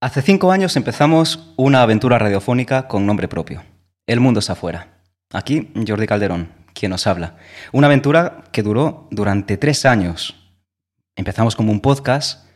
Hace 0.00 0.22
cinco 0.22 0.52
años 0.52 0.76
empezamos 0.76 1.52
una 1.56 1.82
aventura 1.82 2.20
radiofónica 2.20 2.86
con 2.86 3.04
nombre 3.04 3.26
propio. 3.26 3.64
El 4.06 4.20
mundo 4.20 4.38
está 4.38 4.52
afuera. 4.52 5.00
Aquí 5.32 5.72
Jordi 5.74 6.06
Calderón, 6.06 6.52
quien 6.72 6.90
nos 6.90 7.08
habla. 7.08 7.34
Una 7.72 7.88
aventura 7.88 8.44
que 8.52 8.62
duró 8.62 9.08
durante 9.10 9.56
tres 9.56 9.84
años. 9.84 10.52
Empezamos 11.16 11.56
como 11.56 11.72
un 11.72 11.80
podcast, 11.80 12.46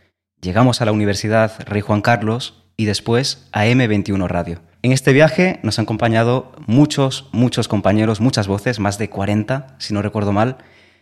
llegamos 0.41 0.81
a 0.81 0.85
la 0.85 0.93
Universidad 0.93 1.53
Rey 1.67 1.81
Juan 1.81 2.01
Carlos 2.01 2.63
y 2.77 2.85
después 2.85 3.49
a 3.51 3.67
M21 3.67 4.29
Radio. 4.29 4.63
En 4.83 4.93
este 4.93 5.13
viaje 5.13 5.59
nos 5.65 5.81
han 5.81 5.83
acompañado 5.83 6.53
muchos, 6.69 7.29
muchos 7.33 7.67
compañeros, 7.67 8.21
muchas 8.21 8.47
voces, 8.47 8.79
más 8.79 8.99
de 8.99 9.11
40, 9.11 9.75
si 9.81 9.93
no 9.93 10.01
recuerdo 10.01 10.33
mal. 10.33 10.59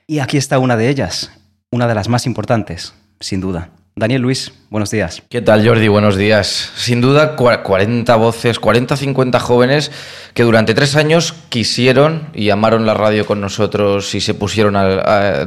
Y 0.07 0.21
aquí 0.21 0.39
está 0.39 0.59
una 0.59 0.79
de 0.79 0.89
ellas, 0.89 1.33
una 1.71 1.87
de 1.87 1.95
las 1.95 2.09
más 2.09 2.25
importantes, 2.25 2.95
sin 3.21 3.43
duda. 3.43 3.73
Daniel 3.97 4.23
Luis, 4.23 4.53
buenos 4.71 4.91
días. 4.91 5.23
¿Qué 5.29 5.43
tal 5.43 5.67
Jordi? 5.67 5.89
Buenos 5.89 6.17
días. 6.17 6.73
Sin 6.77 7.01
duda 7.01 7.37
40 7.37 8.17
voces, 8.17 8.59
40, 8.59 8.97
50 8.97 9.41
jóvenes 9.41 9.91
que 10.33 10.43
durante 10.43 10.75
tres 10.75 10.97
años 10.97 11.35
quisieron 11.51 12.29
y 12.33 12.51
amaron 12.51 12.87
la 12.87 12.95
radio 12.95 13.27
con 13.27 13.41
nosotros 13.41 14.15
y 14.15 14.21
se 14.21 14.33
pusieron 14.33 14.75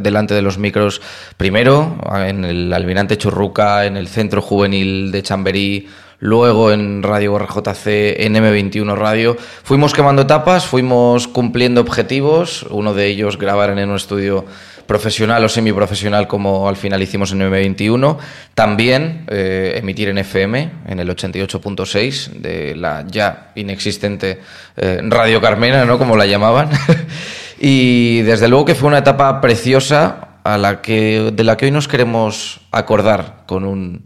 delante 0.04 0.34
de 0.34 0.42
los 0.42 0.58
micros, 0.58 1.02
primero 1.38 1.98
en 2.16 2.46
el 2.46 2.74
Almirante 2.74 3.18
Churruca, 3.18 3.86
en 3.86 3.98
el 3.98 4.08
Centro 4.08 4.42
Juvenil 4.42 5.12
de 5.12 5.23
Chamberí, 5.23 5.88
luego 6.23 6.72
en 6.72 7.04
Radio 7.04 7.38
RJC, 7.38 7.86
en 8.23 8.36
M21 8.36 8.95
Radio. 8.95 9.36
Fuimos 9.64 9.94
quemando 9.94 10.22
etapas, 10.22 10.66
fuimos 10.66 11.27
cumpliendo 11.27 11.81
objetivos, 11.81 12.66
uno 12.70 12.94
de 12.94 13.08
ellos 13.08 13.38
grabar 13.38 13.77
en 13.77 13.90
un 13.90 13.98
estudio 13.98 14.45
profesional 14.88 15.44
o 15.44 15.50
semiprofesional 15.50 16.30
como 16.30 16.70
al 16.70 16.78
final 16.78 17.02
hicimos 17.02 17.34
en 17.34 17.41
M21. 17.41 18.17
También 18.56 19.25
eh, 19.28 19.73
emitir 19.75 20.08
en 20.08 20.17
FM, 20.17 20.72
en 20.88 21.00
el 21.02 21.09
88.6 21.09 22.30
de 22.39 22.78
la 22.78 23.03
ya 23.05 23.52
inexistente 23.55 24.39
eh, 24.78 25.02
Radio 25.03 25.42
Carmena, 25.42 25.83
¿no? 25.83 25.98
Como 25.98 26.16
la 26.16 26.26
llamaban. 26.26 26.70
y 27.59 28.22
desde 28.22 28.48
luego 28.48 28.64
que 28.64 28.76
fue 28.76 28.88
una 28.88 29.00
etapa 29.00 29.42
preciosa 29.42 30.39
a 30.45 30.58
la 30.58 30.81
que, 30.81 31.33
de 31.33 31.44
la 31.44 31.58
que 31.58 31.66
hoy 31.66 31.72
nos 31.72 31.89
queremos 31.89 32.61
acordar 32.72 33.44
con 33.45 33.66
un, 33.66 34.03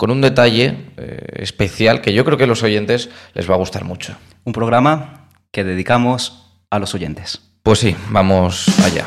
con 0.00 0.10
un 0.10 0.22
detalle 0.22 0.86
eh, 0.96 1.42
especial 1.42 2.00
que 2.00 2.14
yo 2.14 2.24
creo 2.24 2.38
que 2.38 2.44
a 2.44 2.46
los 2.46 2.62
oyentes 2.62 3.10
les 3.34 3.50
va 3.50 3.52
a 3.52 3.58
gustar 3.58 3.84
mucho. 3.84 4.16
Un 4.44 4.54
programa 4.54 5.28
que 5.52 5.62
dedicamos 5.62 6.56
a 6.70 6.78
los 6.78 6.94
oyentes. 6.94 7.42
Pues 7.62 7.80
sí, 7.80 7.94
vamos 8.08 8.66
allá. 8.82 9.04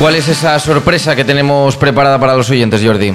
¿Cuál 0.00 0.14
es 0.14 0.28
esa 0.28 0.58
sorpresa 0.58 1.14
que 1.14 1.26
tenemos 1.26 1.76
preparada 1.76 2.18
para 2.18 2.34
los 2.34 2.48
oyentes, 2.48 2.80
Jordi? 2.82 3.12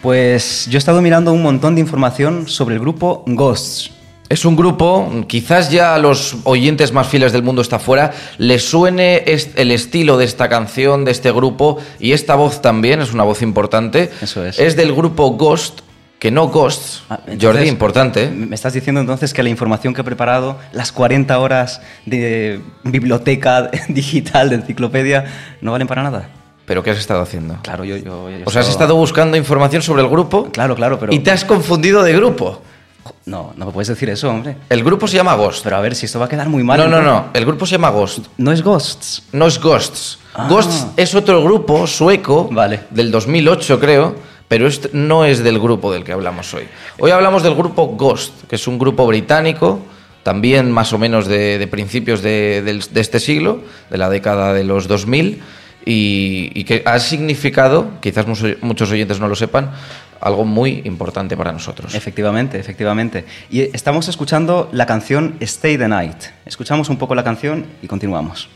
Pues 0.00 0.68
yo 0.70 0.76
he 0.76 0.78
estado 0.78 1.02
mirando 1.02 1.32
un 1.32 1.42
montón 1.42 1.74
de 1.74 1.80
información 1.80 2.46
sobre 2.46 2.76
el 2.76 2.80
grupo 2.80 3.24
Ghosts. 3.26 3.90
Es 4.28 4.44
un 4.44 4.54
grupo, 4.54 5.24
quizás 5.26 5.68
ya 5.68 5.96
a 5.96 5.98
los 5.98 6.36
oyentes 6.44 6.92
más 6.92 7.08
fieles 7.08 7.32
del 7.32 7.42
mundo 7.42 7.60
está 7.60 7.80
fuera, 7.80 8.12
les 8.38 8.62
suene 8.62 9.24
el 9.26 9.72
estilo 9.72 10.16
de 10.16 10.26
esta 10.26 10.48
canción, 10.48 11.04
de 11.04 11.10
este 11.10 11.32
grupo, 11.32 11.78
y 11.98 12.12
esta 12.12 12.36
voz 12.36 12.62
también, 12.62 13.00
es 13.00 13.12
una 13.12 13.24
voz 13.24 13.42
importante. 13.42 14.08
Eso 14.22 14.46
es. 14.46 14.60
Es 14.60 14.76
del 14.76 14.94
grupo 14.94 15.30
Ghost, 15.30 15.80
que 16.18 16.30
no 16.30 16.48
Ghosts, 16.48 17.04
ah, 17.10 17.20
Jordi, 17.40 17.68
importante. 17.68 18.28
Me 18.28 18.54
estás 18.54 18.72
diciendo 18.72 19.00
entonces 19.00 19.32
que 19.32 19.42
la 19.42 19.50
información 19.50 19.94
que 19.94 20.00
he 20.00 20.04
preparado, 20.04 20.58
las 20.72 20.90
40 20.90 21.38
horas 21.38 21.80
de 22.06 22.60
biblioteca 22.82 23.70
digital, 23.88 24.50
de 24.50 24.56
enciclopedia, 24.56 25.26
no 25.60 25.72
valen 25.72 25.86
para 25.86 26.02
nada. 26.02 26.28
¿Pero 26.66 26.82
qué 26.82 26.90
has 26.90 26.98
estado 26.98 27.22
haciendo? 27.22 27.58
Claro, 27.62 27.84
yo... 27.84 27.96
yo, 27.96 28.28
o 28.44 28.50
sea, 28.50 28.60
has 28.60 28.68
estado 28.68 28.94
buscando 28.94 29.36
información 29.36 29.80
sobre 29.80 30.02
el 30.02 30.08
grupo. 30.08 30.50
Claro, 30.52 30.74
claro, 30.74 30.98
pero... 30.98 31.14
Y 31.14 31.20
te 31.20 31.30
has 31.30 31.44
confundido 31.44 32.02
de 32.02 32.12
grupo. 32.12 32.60
No, 33.24 33.54
no 33.56 33.66
me 33.66 33.72
puedes 33.72 33.88
decir 33.88 34.10
eso, 34.10 34.28
hombre. 34.28 34.56
El 34.68 34.84
grupo 34.84 35.06
se 35.08 35.16
llama 35.16 35.34
Ghost. 35.34 35.64
Pero 35.64 35.76
a 35.76 35.80
ver, 35.80 35.94
si 35.94 36.04
esto 36.04 36.18
va 36.18 36.26
a 36.26 36.28
quedar 36.28 36.50
muy 36.50 36.62
mal. 36.62 36.78
No, 36.78 36.88
no, 36.88 37.00
no. 37.00 37.28
El 37.32 37.46
grupo 37.46 37.64
se 37.64 37.72
llama 37.72 37.88
Ghost. 37.88 38.26
No 38.36 38.52
es 38.52 38.62
Ghosts. 38.62 39.22
No 39.32 39.46
es 39.46 39.58
Ghosts. 39.58 40.18
Ah. 40.34 40.46
Ghosts 40.50 40.88
es 40.96 41.14
otro 41.14 41.42
grupo 41.42 41.86
sueco. 41.86 42.50
Vale. 42.50 42.80
Del 42.90 43.10
2008, 43.10 43.80
creo 43.80 44.27
pero 44.48 44.68
no 44.92 45.24
es 45.24 45.44
del 45.44 45.58
grupo 45.58 45.92
del 45.92 46.04
que 46.04 46.12
hablamos 46.12 46.52
hoy. 46.54 46.64
Hoy 46.98 47.10
hablamos 47.10 47.42
del 47.42 47.54
grupo 47.54 47.86
Ghost, 47.88 48.46
que 48.48 48.56
es 48.56 48.66
un 48.66 48.78
grupo 48.78 49.06
británico, 49.06 49.80
también 50.22 50.72
más 50.72 50.92
o 50.92 50.98
menos 50.98 51.26
de, 51.26 51.66
principios 51.70 52.22
de, 52.22 52.80
este 52.94 53.20
siglo, 53.20 53.62
de 53.90 53.98
la 53.98 54.08
década 54.08 54.52
de 54.52 54.64
los 54.64 54.88
2000, 54.88 55.40
y, 55.84 56.64
que 56.64 56.82
ha 56.84 56.98
significado, 56.98 57.92
quizás 58.00 58.26
muchos 58.60 58.90
oyentes 58.90 59.20
no 59.20 59.28
lo 59.28 59.36
sepan, 59.36 59.70
algo 60.20 60.44
muy 60.44 60.82
importante 60.84 61.36
para 61.36 61.52
nosotros. 61.52 61.94
Efectivamente, 61.94 62.58
efectivamente. 62.58 63.24
Y 63.50 63.60
estamos 63.60 64.08
escuchando 64.08 64.68
la 64.72 64.86
canción 64.86 65.36
Stay 65.40 65.78
the 65.78 65.88
Night. 65.88 66.24
Escuchamos 66.44 66.88
un 66.88 66.96
poco 66.96 67.14
la 67.14 67.22
canción 67.22 67.66
y 67.82 67.86
continuamos. 67.86 68.48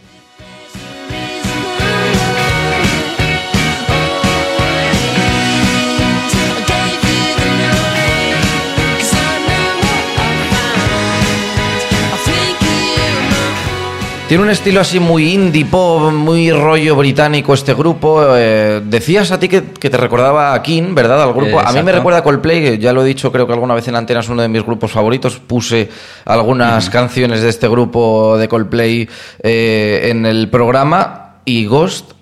Tiene 14.33 14.45
un 14.45 14.51
estilo 14.51 14.81
así 14.81 14.99
muy 14.99 15.35
indie 15.35 15.67
pop, 15.67 16.11
muy 16.11 16.51
rollo 16.51 16.97
británico 16.97 17.53
este 17.53 17.75
grupo. 17.75 18.35
Eh, 18.35 18.81
decías 18.83 19.31
a 19.31 19.39
ti 19.39 19.47
que, 19.47 19.61
te 19.61 19.95
recordaba 19.99 20.55
a 20.55 20.63
King, 20.63 20.95
¿verdad? 20.95 21.23
Al 21.23 21.35
grupo. 21.35 21.61
a 21.61 21.71
mí 21.71 21.83
me 21.83 21.93
recuerda 21.93 22.21
a 22.21 22.23
Coldplay, 22.23 22.79
ya 22.79 22.95
lo 22.95 23.05
he 23.05 23.07
dicho, 23.07 23.31
creo 23.31 23.47
que 23.47 23.53
alguna 23.53 23.75
vez 23.75 23.87
en 23.89 23.95
Antena 23.95 24.21
es 24.21 24.31
uno 24.31 24.41
de 24.41 24.49
mis 24.49 24.65
grupos 24.65 24.91
favoritos. 24.91 25.39
Puse 25.39 25.91
algunas 26.25 26.89
canciones 26.89 27.43
de 27.43 27.51
este 27.51 27.69
grupo 27.69 28.39
de 28.39 28.49
Coldplay 28.49 29.07
eh, 29.43 30.01
en 30.05 30.25
el 30.25 30.49
programa 30.49 31.35
y 31.45 31.67
Ghost 31.67 32.13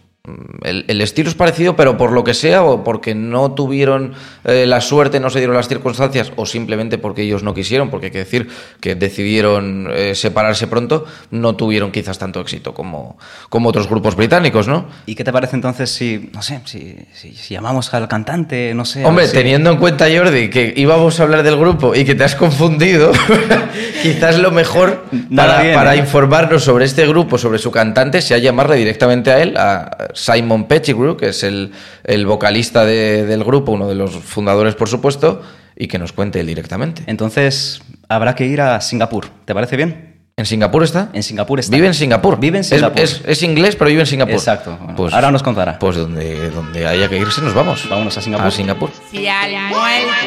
el, 0.63 1.01
estilo 1.01 1.31
es 1.31 1.35
parecido, 1.35 1.77
pero 1.77 1.97
por 1.97 2.13
lo 2.13 2.23
que 2.25 2.35
sea, 2.35 2.63
o 2.63 2.85
porque 2.85 3.15
no 3.15 3.53
tuvieron 3.53 4.13
eh, 4.45 4.67
la 4.67 4.81
suerte, 4.81 5.19
no 5.19 5.31
se 5.31 5.39
dieron 5.39 5.57
las 5.57 5.69
circunstancias, 5.69 6.33
o 6.37 6.45
simplemente 6.45 6.99
porque 6.99 7.23
ellos 7.23 7.43
no 7.43 7.55
quisieron, 7.55 7.89
porque 7.89 8.07
hay 8.07 8.13
que 8.13 8.19
decir 8.19 8.49
que 8.81 8.95
decidieron 8.95 9.89
eh, 9.91 10.15
separarse 10.15 10.67
pronto, 10.67 11.07
no 11.31 11.57
tuvieron 11.57 11.91
quizás 11.91 12.19
tanto 12.19 12.41
éxito 12.41 12.75
como, 12.75 13.19
como 13.49 13.71
otros 13.71 13.89
grupos 13.89 14.15
británicos, 14.15 14.69
¿no? 14.69 14.89
¿Y 15.07 15.15
qué 15.15 15.25
te 15.25 15.33
parece 15.33 15.57
entonces 15.57 15.91
si, 15.91 16.31
no 16.35 16.43
sé, 16.43 16.61
si, 16.67 17.33
llamamos 17.49 17.93
al 17.95 18.07
cantante, 18.07 18.75
no 18.75 18.85
sé? 18.85 19.05
Hombre, 19.07 19.27
teniendo 19.29 19.71
en 19.71 19.79
cuenta, 19.79 20.07
Jordi, 20.15 20.51
que 20.51 20.75
íbamos 20.77 21.19
a 21.19 21.23
hablar 21.23 21.43
del 21.43 21.57
grupo 21.57 21.95
y 21.95 22.05
que 22.05 22.15
te 22.15 22.25
has 22.25 22.37
confundido, 22.37 23.11
quizás 24.03 24.39
lo 24.39 24.51
mejor 24.51 25.05
para, 25.35 25.73
para 25.75 25.95
¿eh? 25.95 25.99
informarnos 25.99 26.63
sobre 26.63 26.85
este 26.85 27.07
grupo, 27.07 27.39
sobre 27.39 27.59
su 27.59 27.71
cantante, 27.71 28.21
sea 28.21 28.37
llamarle 28.37 28.77
directamente 28.77 29.31
a 29.31 29.41
él, 29.41 29.57
a 29.57 30.10
Simon 30.15 30.67
Pettigrew, 30.69 31.17
que 31.17 31.29
es 31.29 31.43
el, 31.43 31.73
el 32.05 32.27
vocalista 32.27 32.85
de- 32.85 33.25
del 33.27 33.45
grupo, 33.45 33.73
uno 33.73 33.89
de 33.89 33.95
los 33.95 34.13
fundadores, 34.13 34.75
por 34.75 34.89
supuesto, 34.89 35.43
y 35.77 35.89
que 35.89 35.99
nos 35.99 36.13
cuente 36.13 36.41
él 36.41 36.47
directamente. 36.47 37.03
Entonces, 37.07 37.83
habrá 38.09 38.35
que 38.35 38.47
ir 38.47 38.61
a 38.61 38.81
Singapur. 38.81 39.27
¿Te 39.45 39.55
parece 39.55 39.77
bien? 39.77 40.09
¿En 40.37 40.47
Singapur 40.47 40.83
está? 40.85 41.11
En 41.13 41.23
Singapur 41.23 41.61
está. 41.61 41.75
Vive 41.75 41.87
en 41.89 41.95
Singapur. 41.95 42.41
Vive 42.41 42.59
en 42.59 42.65
Singapur. 42.65 43.01
Es, 43.01 43.21
es 43.27 43.43
inglés, 43.43 43.77
pero 43.77 43.89
vive 43.91 44.01
en 44.01 44.07
Singapur. 44.07 44.35
Exacto. 44.35 44.79
Bueno, 44.97 45.15
ahora 45.15 45.31
nos 45.31 45.43
contará. 45.43 45.79
Pues 45.79 45.97
donde, 45.97 46.49
donde 46.51 46.87
haya 46.87 47.09
que 47.09 47.19
irse, 47.19 47.43
nos 47.43 47.53
vamos. 47.53 47.87
Vámonos 47.91 48.17
a 48.17 48.23
Singapur. 48.23 48.47
A 48.47 48.51
Singapur. 48.51 48.91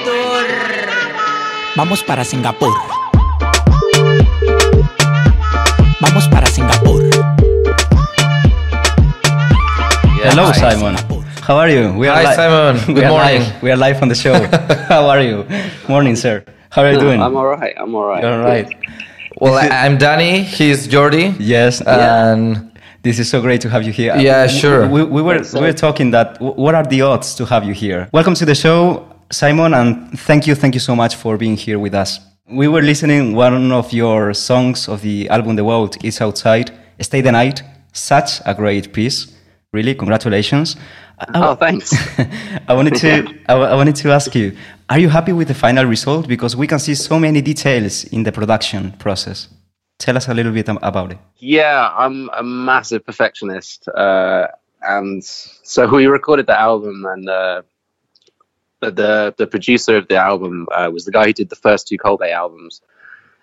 Tour. 0.05 0.45
Vamos 1.75 2.03
para 2.03 2.23
Singapur. 2.23 2.73
Vamos 5.99 6.27
para 6.27 6.45
Singapur. 6.45 7.42
Hello, 10.25 10.45
Hi. 10.45 10.53
Simon. 10.73 10.95
How 11.41 11.57
are 11.57 11.69
you? 11.69 11.93
We 11.93 12.07
Hi, 12.07 12.29
li- 12.29 12.35
Simon. 12.35 12.85
Good 12.95 13.03
are 13.03 13.09
morning. 13.09 13.41
Live. 13.41 13.61
We 13.63 13.71
are 13.71 13.77
live 13.77 14.01
on 14.01 14.07
the 14.07 14.15
show. 14.15 14.33
How 14.89 15.07
are 15.07 15.21
you? 15.21 15.45
Morning, 15.87 16.15
sir. 16.15 16.43
How 16.69 16.83
are 16.83 16.93
you 16.93 16.99
doing? 16.99 17.21
I'm 17.21 17.35
all 17.35 17.45
right. 17.45 17.73
I'm 17.77 17.93
all 17.95 18.05
right. 18.05 18.23
You're 18.23 18.33
all 18.33 18.39
right. 18.45 18.67
Well, 19.39 19.55
I'm 19.71 19.97
Danny. 19.97 20.43
He's 20.43 20.87
Jordi. 20.87 21.35
Yes. 21.39 21.81
And 21.81 22.71
This 23.03 23.19
is 23.19 23.29
so 23.29 23.41
great 23.41 23.59
to 23.61 23.69
have 23.69 23.83
you 23.83 23.91
here. 23.91 24.15
Yeah, 24.15 24.47
sure. 24.47 24.87
We, 24.87 25.03
we 25.03 25.21
were 25.21 25.41
we 25.53 25.59
were 25.59 25.73
talking 25.73 26.11
that. 26.11 26.39
What 26.39 26.73
are 26.75 26.85
the 26.85 27.01
odds 27.01 27.35
to 27.35 27.45
have 27.45 27.63
you 27.65 27.73
here? 27.73 28.07
Welcome 28.13 28.35
to 28.35 28.45
the 28.45 28.55
show, 28.55 29.03
Simon, 29.29 29.73
and 29.73 30.17
thank 30.27 30.47
you, 30.47 30.55
thank 30.55 30.73
you 30.73 30.79
so 30.79 30.95
much 30.95 31.15
for 31.15 31.37
being 31.37 31.57
here 31.57 31.79
with 31.79 31.93
us. 31.93 32.19
We 32.49 32.67
were 32.69 32.81
listening 32.81 33.35
one 33.35 33.71
of 33.73 33.91
your 33.91 34.33
songs 34.33 34.87
of 34.87 35.01
the 35.01 35.27
album 35.29 35.57
"The 35.57 35.65
World 35.65 35.97
Is 36.03 36.21
Outside." 36.21 36.71
Stay 37.01 37.21
the 37.21 37.31
night. 37.31 37.61
Such 37.91 38.39
a 38.45 38.53
great 38.55 38.93
piece. 38.93 39.32
Really, 39.73 39.95
congratulations. 39.95 40.75
I- 41.19 41.25
Oh, 41.35 41.55
thanks. 41.55 41.93
I 42.67 42.73
wanted 42.73 42.95
to 42.95 43.09
I, 43.49 43.53
I 43.53 43.75
wanted 43.75 43.95
to 44.03 44.11
ask 44.11 44.35
you: 44.35 44.55
Are 44.89 44.99
you 44.99 45.09
happy 45.09 45.31
with 45.33 45.47
the 45.47 45.53
final 45.53 45.85
result? 45.85 46.27
Because 46.27 46.55
we 46.55 46.67
can 46.67 46.79
see 46.79 46.95
so 46.95 47.19
many 47.19 47.41
details 47.41 48.03
in 48.05 48.23
the 48.23 48.31
production 48.31 48.91
process. 48.99 49.47
Tell 49.99 50.17
us 50.17 50.27
a 50.27 50.33
little 50.33 50.51
bit 50.51 50.67
about 50.69 51.11
it. 51.11 51.17
yeah, 51.37 51.89
I'm 51.97 52.29
a 52.37 52.43
massive 52.43 53.05
perfectionist, 53.05 53.87
uh, 53.87 54.47
and 54.81 55.23
so 55.23 55.87
we 55.97 56.07
recorded 56.07 56.45
the 56.47 56.59
album, 56.59 57.05
and 57.05 57.29
uh, 57.29 57.61
the, 58.81 58.91
the 58.91 59.33
the 59.37 59.47
producer 59.47 59.97
of 59.97 60.07
the 60.07 60.17
album 60.17 60.67
uh, 60.75 60.89
was 60.93 61.05
the 61.05 61.11
guy 61.11 61.25
who 61.27 61.33
did 61.33 61.49
the 61.49 61.55
first 61.55 61.87
two 61.87 61.97
Coldplay 61.97 62.31
albums, 62.33 62.81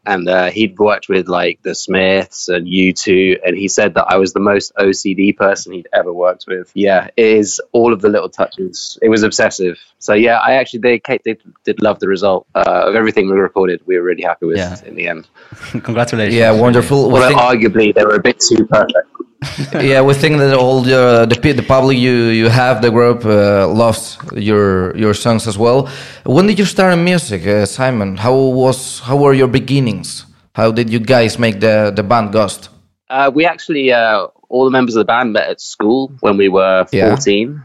and 0.07 0.29
uh, 0.29 0.51
he'd 0.51 0.79
worked 0.79 1.09
with 1.09 1.29
like 1.29 1.61
the 1.63 1.75
Smiths 1.75 2.49
and 2.49 2.67
U2, 2.67 3.39
and 3.45 3.57
he 3.57 3.69
said 3.69 3.95
that 3.95 4.07
I 4.09 4.17
was 4.17 4.33
the 4.33 4.41
most 4.41 4.73
OCD 4.77 5.37
person 5.37 5.73
he'd 5.73 5.89
ever 5.93 6.13
worked 6.13 6.45
with. 6.49 6.71
Yeah, 6.75 7.09
it 7.17 7.27
is 7.27 7.61
all 7.73 7.93
of 7.93 8.01
the 8.01 8.09
little 8.09 8.29
touches. 8.29 8.99
It 9.03 9.09
was 9.09 9.23
obsessive. 9.23 9.79
So 9.99 10.15
yeah, 10.15 10.39
I 10.39 10.55
actually 10.55 10.81
they 10.81 10.99
Kate 10.99 11.23
did, 11.23 11.43
did 11.65 11.83
love 11.83 11.99
the 12.01 12.09
result 12.09 12.47
uh, 12.55 12.85
of 12.89 12.95
everything 12.95 13.27
we 13.29 13.35
recorded. 13.39 13.83
We 13.87 13.97
were 13.99 14.03
really 14.05 14.23
happy 14.23 14.47
with 14.47 14.57
Yeah. 14.57 14.77
in 14.85 14.95
the 14.95 15.09
end. 15.09 15.29
Congratulations. 15.71 16.35
yeah, 16.35 16.51
wonderful. 16.53 17.09
We 17.09 17.15
Although 17.21 17.29
think- 17.29 17.41
arguably 17.41 17.95
they 17.95 18.05
were 18.05 18.15
a 18.17 18.23
bit 18.23 18.41
too 18.41 18.67
perfect. 18.67 19.09
yeah, 19.73 20.03
we 20.03 20.15
think 20.15 20.39
that 20.39 20.55
all 20.55 20.83
the 20.83 21.27
the, 21.27 21.53
the 21.53 21.63
public 21.63 21.97
you 21.97 22.29
you 22.29 22.49
have 22.49 22.83
the 22.83 22.91
group 22.91 23.25
uh, 23.25 23.67
loves 23.69 24.19
your 24.35 24.97
your 24.97 25.15
songs 25.15 25.47
as 25.47 25.57
well. 25.57 25.89
When 26.25 26.47
did 26.47 26.59
you 26.59 26.67
start 26.67 26.93
in 26.93 27.05
music, 27.05 27.47
uh, 27.47 27.67
Simon? 27.67 28.17
How 28.17 28.35
was 28.35 29.01
how 29.01 29.17
were 29.17 29.33
your 29.33 29.49
beginnings? 29.49 30.27
How 30.55 30.73
did 30.73 30.91
you 30.91 31.01
guys 31.01 31.39
make 31.39 31.61
the 31.61 31.93
the 31.95 32.03
band 32.03 32.33
Ghost? 32.33 32.69
Uh, 33.11 33.31
we 33.35 33.45
actually, 33.45 33.93
uh, 33.93 34.29
all 34.49 34.65
the 34.65 34.71
members 34.71 34.95
of 34.95 35.01
the 35.01 35.05
band 35.05 35.33
met 35.33 35.49
at 35.49 35.61
school 35.61 36.13
when 36.21 36.37
we 36.37 36.49
were 36.49 36.87
Yeah. 36.93 37.09
14. 37.09 37.63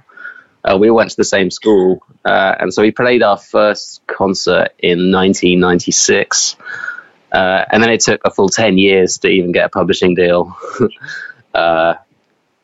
Uh, 0.64 0.78
we 0.80 0.90
went 0.90 1.12
to 1.12 1.18
the 1.18 1.24
same 1.24 1.52
school. 1.52 2.02
Uh, 2.26 2.56
and 2.60 2.74
so 2.74 2.82
we 2.82 2.92
played 2.92 3.22
our 3.22 3.38
first 3.38 4.02
concert 4.08 4.70
in 4.80 5.12
1996. 5.12 6.56
Uh, 7.32 7.66
and 7.72 7.84
then 7.84 7.92
it 7.92 8.02
took 8.02 8.22
a 8.26 8.32
full 8.32 8.50
10 8.50 8.80
years 8.80 9.20
to 9.20 9.28
even 9.28 9.52
get 9.52 9.66
a 9.66 9.70
publishing 9.70 10.16
deal. 10.16 10.58
uh, 11.56 11.96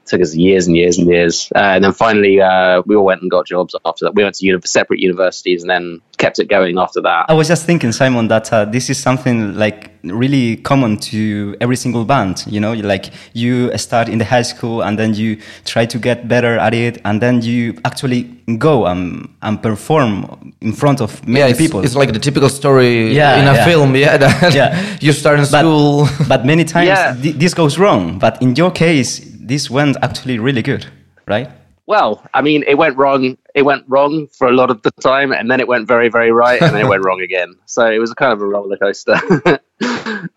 took 0.06 0.22
us 0.22 0.36
years 0.36 0.68
and 0.68 0.76
years 0.76 0.98
and 0.98 1.08
years. 1.08 1.52
Uh, 1.56 1.60
and 1.60 1.84
then 1.84 1.94
finally, 1.94 2.42
uh, 2.42 2.82
we 2.86 2.96
all 2.96 3.06
went 3.06 3.22
and 3.22 3.32
got 3.32 3.46
jobs 3.48 3.76
after 3.86 4.06
that. 4.06 4.16
We 4.16 4.24
went 4.24 4.36
to 4.36 4.46
uni- 4.46 4.62
separate 4.66 5.00
universities 5.00 5.62
and 5.64 5.70
then 5.70 6.02
kept 6.18 6.40
it 6.40 6.46
going 6.50 6.78
after 6.78 7.02
that. 7.02 7.26
I 7.30 7.34
was 7.34 7.48
just 7.48 7.66
thinking, 7.66 7.92
Simon, 7.92 8.28
that 8.28 8.52
uh, 8.52 8.66
this 8.66 8.90
is 8.90 8.98
something 8.98 9.56
like 9.56 9.92
really 10.04 10.58
common 10.58 10.98
to 10.98 11.56
every 11.62 11.76
single 11.76 12.04
band. 12.06 12.44
You 12.48 12.60
know, 12.60 12.74
like 12.74 13.12
you 13.34 13.76
start 13.78 14.10
in 14.10 14.18
the 14.18 14.26
high 14.26 14.42
school 14.42 14.82
and 14.84 14.98
then 15.00 15.14
you 15.14 15.38
try 15.66 15.86
to 15.86 15.98
get 15.98 16.28
better 16.28 16.58
at 16.58 16.74
it, 16.74 17.00
and 17.06 17.22
then 17.22 17.42
you 17.42 17.78
actually 17.86 18.24
go 18.58 18.86
and, 18.88 19.30
and 19.44 19.62
perform 19.64 20.54
in 20.62 20.74
front 20.74 21.00
of 21.00 21.26
many 21.26 21.40
Yeah, 21.40 21.48
it's, 21.48 21.58
people. 21.60 21.84
it's 21.86 21.96
like 21.96 22.12
the 22.12 22.20
typical 22.20 22.50
story 22.50 23.14
Yeah, 23.14 23.40
in 23.40 23.48
a 23.48 23.54
yeah. 23.54 23.66
film. 23.66 23.96
Yeah, 23.96 24.18
that 24.18 24.54
Yeah. 24.54 24.98
you 25.00 25.14
start 25.14 25.40
in 25.40 25.46
but, 25.52 25.60
school. 25.62 26.08
but 26.28 26.46
many 26.46 26.66
times 26.66 26.88
Yeah. 26.88 27.14
thi- 27.14 27.32
this 27.34 27.54
goes 27.54 27.78
wrong. 27.80 28.20
But 28.20 28.42
in 28.42 28.56
your 28.56 28.72
case, 28.72 29.22
this 29.42 29.70
went 29.70 29.98
actually 30.02 30.40
really 30.40 30.62
good, 30.62 30.88
right? 31.28 31.50
Well, 31.88 32.26
I 32.34 32.42
mean, 32.42 32.64
it 32.68 32.78
went 32.78 32.96
wrong. 32.96 33.38
It 33.54 33.64
went 33.64 33.84
wrong 33.88 34.28
for 34.28 34.48
a 34.48 34.54
lot 34.54 34.70
of 34.70 34.82
the 34.82 34.92
time, 34.92 35.34
and 35.34 35.50
then 35.52 35.60
it 35.60 35.68
went 35.68 35.88
very, 35.88 36.10
very 36.10 36.32
right, 36.32 36.62
and 36.62 36.74
then 36.74 36.86
it 36.86 36.88
went 36.88 37.04
wrong 37.06 37.22
again. 37.22 37.56
So 37.66 37.86
it 37.86 38.00
was 38.00 38.14
kind 38.14 38.32
of 38.32 38.42
a 38.42 38.46
roller 38.46 38.78
coaster. 38.78 39.16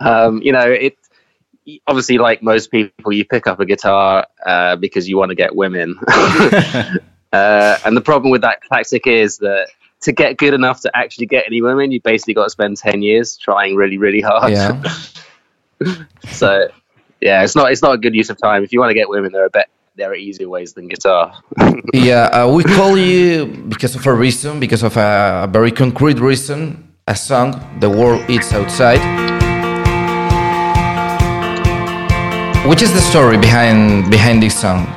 um, 0.00 0.42
you 0.42 0.52
know, 0.52 0.68
it 0.68 0.96
obviously, 1.86 2.18
like 2.18 2.42
most 2.42 2.70
people, 2.70 3.12
you 3.12 3.24
pick 3.24 3.46
up 3.46 3.60
a 3.60 3.66
guitar 3.66 4.26
uh, 4.44 4.76
because 4.76 5.08
you 5.08 5.16
want 5.16 5.28
to 5.28 5.34
get 5.34 5.54
women, 5.54 5.96
uh, 6.08 6.98
and 7.84 7.96
the 7.96 8.02
problem 8.02 8.30
with 8.32 8.40
that 8.40 8.60
tactic 8.72 9.06
is 9.06 9.38
that 9.38 9.68
to 10.00 10.12
get 10.12 10.36
good 10.36 10.54
enough 10.54 10.80
to 10.80 10.90
actually 10.96 11.26
get 11.26 11.44
any 11.46 11.62
women, 11.62 11.92
you 11.92 12.00
basically 12.00 12.34
got 12.34 12.44
to 12.44 12.50
spend 12.50 12.78
ten 12.78 13.02
years 13.02 13.36
trying 13.36 13.76
really, 13.76 13.98
really 13.98 14.22
hard. 14.22 14.52
yeah. 14.52 14.82
So, 16.30 16.68
yeah, 17.20 17.42
it's 17.42 17.56
not 17.56 17.72
it's 17.72 17.82
not 17.82 17.94
a 17.94 17.98
good 17.98 18.14
use 18.14 18.30
of 18.30 18.38
time. 18.40 18.64
If 18.64 18.72
you 18.72 18.80
want 18.80 18.90
to 18.90 18.94
get 18.94 19.08
women, 19.08 19.32
there 19.32 19.44
are 19.44 19.50
bet 19.50 19.68
there 19.96 20.10
are 20.10 20.14
easier 20.14 20.48
ways 20.48 20.72
than 20.72 20.88
guitar. 20.88 21.32
Yeah, 21.94 22.24
uh, 22.32 22.52
we 22.52 22.64
call 22.64 22.98
you 22.98 23.46
because 23.46 23.94
of 23.94 24.04
a 24.06 24.12
reason, 24.12 24.58
because 24.58 24.82
of 24.82 24.96
a, 24.96 25.42
a 25.44 25.46
very 25.46 25.70
concrete 25.70 26.18
reason. 26.18 26.92
A 27.06 27.14
song, 27.14 27.54
"The 27.78 27.88
World 27.88 28.28
Is 28.28 28.52
Outside." 28.52 28.98
Which 32.66 32.82
is 32.82 32.92
the 32.92 33.00
story 33.00 33.38
behind 33.38 34.10
behind 34.10 34.42
this 34.42 34.58
song? 34.58 34.88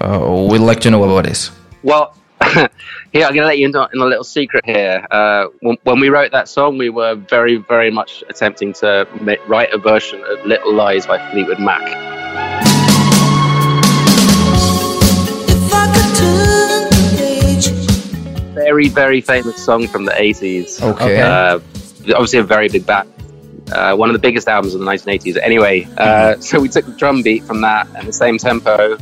Uh, 0.00 0.48
we'd 0.50 0.58
like 0.60 0.80
to 0.80 0.90
know 0.90 1.04
about 1.04 1.24
this. 1.24 1.50
Well, 1.82 2.16
here 3.12 3.24
I'm 3.24 3.32
going 3.32 3.42
to 3.42 3.46
let 3.46 3.58
you 3.58 3.66
into 3.66 3.88
in 3.92 4.00
a 4.00 4.04
little 4.04 4.24
secret 4.24 4.64
here. 4.64 5.06
Uh, 5.10 5.46
when, 5.60 5.76
when 5.84 6.00
we 6.00 6.08
wrote 6.10 6.32
that 6.32 6.48
song, 6.48 6.76
we 6.78 6.90
were 6.90 7.14
very, 7.14 7.56
very 7.56 7.90
much 7.90 8.22
attempting 8.28 8.72
to 8.74 9.08
ma- 9.20 9.34
write 9.46 9.72
a 9.72 9.78
version 9.78 10.22
of 10.24 10.44
"Little 10.44 10.74
Lies" 10.74 11.06
by 11.06 11.18
Fleetwood 11.30 11.58
Mac. 11.58 11.82
If 15.48 15.74
I 15.74 15.86
could 15.94 16.16
turn 16.16 16.90
the 16.90 17.14
page. 17.16 18.54
Very, 18.54 18.88
very 18.88 19.20
famous 19.20 19.64
song 19.64 19.86
from 19.86 20.04
the 20.04 20.12
80s. 20.12 20.82
Okay. 20.82 21.20
Uh, 21.20 21.60
obviously, 22.14 22.40
a 22.40 22.44
very 22.44 22.68
big 22.68 22.84
band. 22.84 23.12
Uh, 23.72 23.94
one 23.94 24.08
of 24.08 24.14
the 24.14 24.18
biggest 24.18 24.48
albums 24.48 24.74
of 24.74 24.80
the 24.80 24.86
1980s. 24.86 25.38
Anyway, 25.42 25.86
uh, 25.96 26.36
so 26.40 26.60
we 26.60 26.68
took 26.68 26.84
the 26.84 26.92
drum 26.92 27.22
beat 27.22 27.42
from 27.44 27.62
that 27.62 27.86
and 27.94 28.06
the 28.06 28.12
same 28.12 28.36
tempo, 28.38 28.98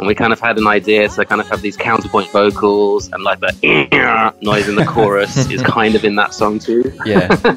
and 0.00 0.06
we 0.06 0.14
kind 0.14 0.32
of 0.32 0.40
had 0.40 0.56
an 0.56 0.66
idea 0.66 1.06
to 1.06 1.26
kind 1.26 1.42
of 1.42 1.48
have 1.50 1.60
these 1.60 1.76
counterpoint 1.76 2.30
vocals 2.30 3.12
and 3.12 3.22
like 3.22 3.38
the 3.38 4.32
noise 4.40 4.66
in 4.66 4.74
the 4.74 4.86
chorus 4.86 5.50
is 5.50 5.62
kind 5.62 5.94
of 5.94 6.06
in 6.06 6.14
that 6.14 6.32
song 6.32 6.58
too. 6.58 6.90
Yeah. 7.04 7.28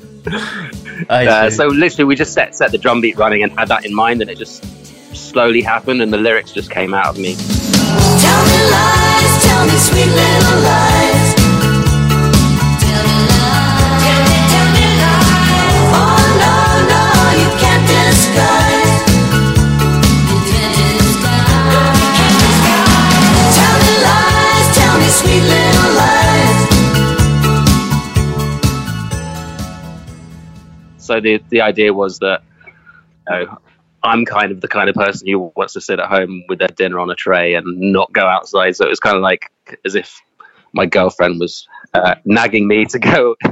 I 1.10 1.26
Uh, 1.26 1.50
so 1.50 1.68
literally, 1.68 2.04
we 2.04 2.16
just 2.16 2.34
set 2.34 2.54
set 2.54 2.72
the 2.72 2.78
drum 2.78 3.00
beat 3.00 3.18
running 3.18 3.44
and 3.44 3.52
had 3.58 3.70
that 3.70 3.86
in 3.86 3.94
mind, 3.94 4.22
and 4.22 4.30
it 4.30 4.38
just 4.38 4.64
slowly 5.16 5.62
happened, 5.62 6.02
and 6.02 6.12
the 6.14 6.18
lyrics 6.18 6.52
just 6.52 6.70
came 6.70 6.94
out 6.94 7.08
of 7.08 7.18
me. 7.18 7.36
Tell 7.36 8.44
me 8.46 8.60
lies, 8.72 9.44
tell 9.44 9.66
me 9.66 9.78
sweet 9.78 10.06
little 10.06 10.62
lies. 10.62 11.13
So 31.04 31.20
the 31.20 31.42
the 31.50 31.62
idea 31.62 31.94
was 31.94 32.20
that, 32.20 32.42
you 32.66 33.36
know, 33.36 33.58
I'm 34.04 34.26
kind 34.26 34.52
of 34.52 34.62
the 34.62 34.68
kind 34.68 34.90
of 34.90 34.96
person 34.96 35.28
who 35.28 35.52
wants 35.56 35.74
to 35.74 35.82
sit 35.82 36.00
at 36.00 36.08
home 36.08 36.44
with 36.50 36.60
their 36.60 36.68
dinner 36.70 37.00
on 37.00 37.10
a 37.10 37.16
tray 37.16 37.54
and 37.56 37.66
not 37.80 38.12
go 38.12 38.26
outside. 38.26 38.76
So 38.76 38.86
it 38.86 38.90
was 38.90 39.00
kind 39.00 39.16
of 39.16 39.22
like 39.22 39.52
as 39.86 39.96
if 39.96 40.22
my 40.74 40.86
girlfriend 40.86 41.40
was 41.40 41.68
uh, 41.94 42.16
nagging 42.26 42.68
me 42.68 42.86
to 42.86 43.00
go. 43.00 43.36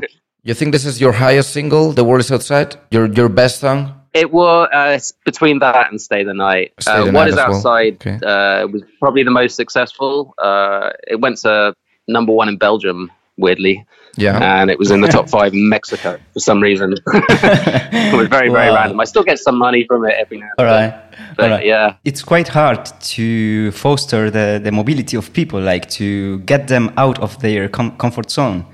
You 0.43 0.55
think 0.55 0.71
this 0.71 0.87
is 0.87 0.99
your 0.99 1.11
highest 1.11 1.53
single, 1.53 1.91
"The 1.91 2.03
World 2.03 2.21
Is 2.21 2.31
Outside"? 2.31 2.75
Your 2.89 3.05
your 3.05 3.29
best 3.29 3.59
song? 3.59 3.93
It 4.11 4.31
was 4.31 4.69
uh, 4.73 4.97
between 5.23 5.59
that 5.59 5.91
and 5.91 6.01
Stay 6.01 6.23
the 6.23 6.33
Night. 6.33 6.73
Stay 6.79 6.91
uh, 6.91 7.05
the 7.05 7.11
what 7.11 7.25
Night 7.25 7.27
is 7.27 7.33
as 7.35 7.37
well. 7.37 7.57
outside 7.57 7.93
Okay. 7.95 8.15
uh, 8.25 8.65
was 8.65 8.81
probably 8.99 9.21
the 9.21 9.29
most 9.29 9.55
successful. 9.55 10.33
Uh, 10.39 10.89
it 11.07 11.19
went 11.19 11.37
to 11.45 11.75
number 12.07 12.33
one 12.33 12.49
in 12.49 12.57
Belgium, 12.57 13.11
weirdly, 13.37 13.85
Yeah. 14.17 14.37
and 14.61 14.69
it 14.69 14.77
was 14.77 14.91
in 14.91 15.01
the 15.01 15.07
top 15.07 15.29
five 15.29 15.53
in 15.53 15.69
Mexico 15.69 16.19
for 16.33 16.39
some 16.39 16.61
reason. 16.61 16.93
it 17.07 18.15
was 18.15 18.27
very 18.27 18.49
very 18.49 18.69
Wow. 18.69 18.75
random. 18.75 18.99
I 18.99 19.05
still 19.05 19.23
get 19.23 19.39
some 19.39 19.57
money 19.57 19.85
from 19.87 20.05
it 20.05 20.15
every 20.19 20.37
now 20.37 20.49
and 20.57 20.67
then. 20.67 20.91
right. 20.91 20.93
But 21.37 21.43
All 21.45 21.49
right. 21.57 21.65
yeah, 21.65 21.95
It's 22.03 22.23
quite 22.23 22.47
hard 22.49 22.85
to 23.15 23.71
foster 23.71 24.29
the, 24.29 24.59
the 24.63 24.71
mobility 24.71 25.15
of 25.17 25.31
people, 25.33 25.59
like 25.61 25.89
to 25.91 26.39
get 26.39 26.67
them 26.67 26.91
out 26.97 27.19
of 27.19 27.39
their 27.39 27.69
com- 27.69 27.95
comfort 27.97 28.29
zone 28.31 28.65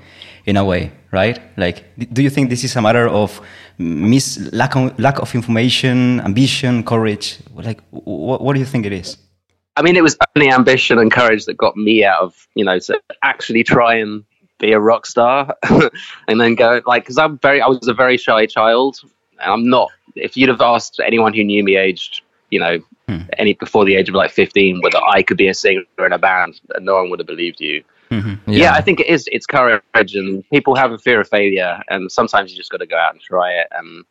in 0.46 0.56
a 0.56 0.64
way, 0.64 0.90
right? 1.12 1.38
Like, 1.56 1.84
do 2.12 2.22
you 2.22 2.30
think 2.30 2.50
this 2.50 2.64
is 2.64 2.74
a 2.76 2.82
matter 2.82 3.06
of 3.08 3.40
mis- 3.78 4.38
lack, 4.52 4.74
of, 4.76 4.98
lack 4.98 5.18
of 5.20 5.34
information, 5.34 6.20
ambition, 6.20 6.82
courage? 6.82 7.38
Like, 7.54 7.80
wh- 7.90 8.40
what 8.42 8.54
do 8.54 8.60
you 8.60 8.66
think 8.66 8.86
it 8.86 8.92
is? 8.92 9.18
I 9.76 9.82
mean, 9.82 9.94
it 9.96 10.02
was 10.02 10.16
only 10.34 10.50
ambition 10.50 10.98
and 10.98 11.12
courage 11.12 11.44
that 11.44 11.56
got 11.56 11.76
me 11.76 12.02
out 12.04 12.22
of, 12.22 12.48
you 12.56 12.64
know, 12.64 12.78
to 12.80 13.00
actually 13.22 13.62
try 13.62 13.94
and 13.94 14.24
be 14.58 14.72
a 14.72 14.80
rock 14.80 15.06
star 15.06 15.54
and 16.28 16.40
then 16.40 16.54
go 16.54 16.80
like, 16.86 17.04
because 17.04 17.18
I'm 17.18 17.38
very, 17.38 17.60
I 17.60 17.68
was 17.68 17.86
a 17.88 17.94
very 17.94 18.16
shy 18.16 18.46
child 18.46 19.00
and 19.40 19.52
I'm 19.52 19.68
not, 19.68 19.90
if 20.14 20.36
you'd 20.36 20.48
have 20.48 20.60
asked 20.60 21.00
anyone 21.04 21.34
who 21.34 21.44
knew 21.44 21.62
me 21.62 21.76
aged, 21.76 22.22
you 22.50 22.58
know, 22.58 22.78
hmm. 23.08 23.22
any 23.38 23.54
before 23.54 23.84
the 23.84 23.96
age 23.96 24.08
of 24.08 24.14
like 24.14 24.30
15, 24.30 24.80
whether 24.80 24.98
I 24.98 25.22
could 25.22 25.36
be 25.36 25.48
a 25.48 25.54
singer 25.54 25.82
in 25.98 26.12
a 26.12 26.18
band, 26.18 26.60
no 26.80 26.96
one 26.96 27.10
would 27.10 27.20
have 27.20 27.26
believed 27.26 27.60
you. 27.60 27.84
Mm-hmm. 28.10 28.52
Yeah. 28.52 28.72
I 28.72 28.80
think 28.80 29.00
it 29.00 29.06
is. 29.06 29.28
It's 29.30 29.46
courage, 29.46 30.14
and 30.14 30.48
people 30.50 30.74
have 30.74 30.92
a 30.92 30.98
fear 30.98 31.20
of 31.20 31.28
failure, 31.28 31.82
and 31.88 32.10
sometimes 32.10 32.50
you 32.50 32.56
just 32.56 32.70
got 32.70 32.78
to 32.78 32.86
go 32.86 32.96
out 32.96 33.12
and 33.12 33.20
try 33.20 33.52
it. 33.52 33.68
And 33.70 34.04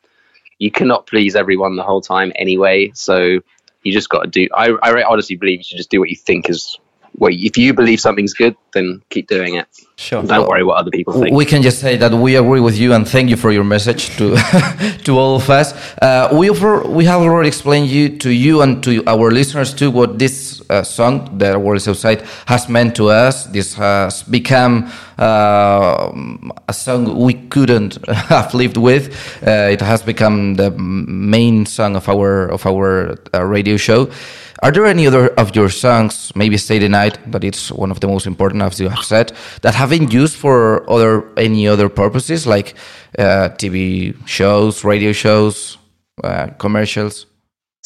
you 0.60 0.72
cannot 0.72 1.08
please 1.08 1.36
everyone 1.36 1.76
the 1.76 1.84
whole 1.84 2.02
time 2.02 2.32
anyway. 2.36 2.92
So 2.94 3.40
you 3.84 3.94
just 3.94 4.10
got 4.10 4.22
to 4.24 4.30
do. 4.30 4.48
I, 4.54 4.70
I 4.84 5.04
honestly 5.04 5.36
believe 5.36 5.60
you 5.60 5.64
should 5.64 5.78
just 5.78 5.90
do 5.90 6.00
what 6.00 6.10
you 6.10 6.16
think 6.16 6.50
is. 6.50 6.78
What 7.18 7.34
if 7.34 7.58
you 7.58 7.74
believe 7.74 8.00
something's 8.00 8.34
good, 8.34 8.56
then 8.74 9.02
keep 9.10 9.28
doing 9.28 9.56
it. 9.56 9.68
Sure. 9.96 10.22
Don't 10.22 10.48
worry 10.48 10.64
what 10.64 10.78
other 10.78 10.92
people 10.92 11.20
think. 11.20 11.36
We 11.36 11.46
can 11.46 11.64
just 11.64 11.80
say 11.80 11.98
that 11.98 12.14
we 12.14 12.36
agree 12.36 12.60
with 12.60 12.78
you 12.78 12.94
and 12.94 13.08
thank 13.08 13.32
you 13.32 13.36
for 13.36 13.52
your 13.52 13.64
message 13.64 14.16
to 14.18 14.36
to 15.06 15.18
all 15.18 15.36
of 15.38 15.50
us. 15.50 15.74
Uh, 16.00 16.30
we 16.32 16.52
offer, 16.52 16.88
we 16.88 17.06
have 17.06 17.22
already 17.22 17.48
explained 17.48 17.88
you 17.88 18.18
to 18.20 18.30
you 18.30 18.62
and 18.62 18.84
to 18.84 19.04
our 19.08 19.32
listeners 19.32 19.74
too 19.74 19.90
what 19.90 20.20
this 20.20 20.62
uh, 20.70 20.84
song, 20.84 21.40
"The 21.40 21.58
World 21.58 21.78
Is 21.78 21.88
Outside," 21.88 22.22
has 22.46 22.70
meant 22.70 22.96
to 22.98 23.10
us. 23.10 23.46
This 23.48 23.74
has 23.74 24.22
become 24.22 24.92
a 25.18 26.74
song 26.74 27.18
we 27.18 27.34
couldn't 27.34 27.98
have 28.08 28.54
lived 28.54 28.78
with. 28.78 29.10
Uh, 29.46 29.70
it 29.72 29.82
has 29.82 30.04
become 30.04 30.56
the 30.56 30.72
main 30.72 31.66
song 31.66 31.96
of 31.96 32.08
our 32.10 32.48
of 32.48 32.66
our 32.66 33.18
uh, 33.34 33.44
radio 33.44 33.78
show. 33.78 34.10
Are 34.64 34.72
there 34.72 34.88
any 34.88 35.06
other 35.06 35.28
of 35.36 35.56
your 35.56 35.70
songs, 35.70 36.32
maybe 36.36 36.58
Stay 36.58 36.80
the 36.80 36.90
Night, 36.90 37.20
but 37.28 37.44
it's 37.44 37.72
one 37.72 37.92
of 37.92 38.00
the 38.00 38.08
most 38.08 38.26
important, 38.26 38.64
as 38.64 38.80
you 38.80 38.90
have 38.90 39.06
said, 39.06 39.32
that 39.62 39.76
have 39.76 39.92
been 39.92 40.10
used 40.10 40.36
for 40.36 40.90
other 40.90 41.24
any 41.38 41.68
other 41.68 41.90
purposes, 41.90 42.48
like 42.48 42.74
uh, 43.20 43.50
TV 43.58 44.16
shows, 44.28 44.84
radio 44.84 45.12
shows, 45.12 45.78
uh, 46.24 46.48
commercials? 46.58 47.28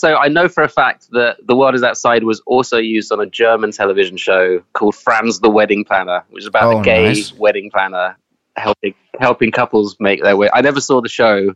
So 0.02 0.16
I 0.16 0.30
know 0.30 0.50
for 0.50 0.64
a 0.64 0.68
fact 0.68 1.12
that 1.12 1.38
The 1.46 1.56
World 1.56 1.76
Is 1.76 1.84
Outside 1.84 2.24
was 2.24 2.42
also 2.48 2.78
used 2.78 3.12
on 3.12 3.20
a 3.20 3.28
German 3.28 3.70
television 3.72 4.18
show 4.18 4.60
called 4.74 4.96
Franz 4.96 5.42
the 5.42 5.50
Wedding 5.52 5.84
Planner, 5.86 6.24
which 6.32 6.42
is 6.42 6.48
about 6.48 6.64
Oh, 6.74 6.80
a 6.80 6.84
gay 6.84 7.04
nice. 7.10 7.32
wedding 7.34 7.70
planner 7.70 8.18
helping 8.56 8.96
helping 9.20 9.52
couples 9.52 9.96
make 10.00 10.24
their 10.24 10.36
way. 10.36 10.50
I 10.52 10.62
never 10.62 10.82
saw 10.82 11.02
the 11.02 11.08
show, 11.08 11.54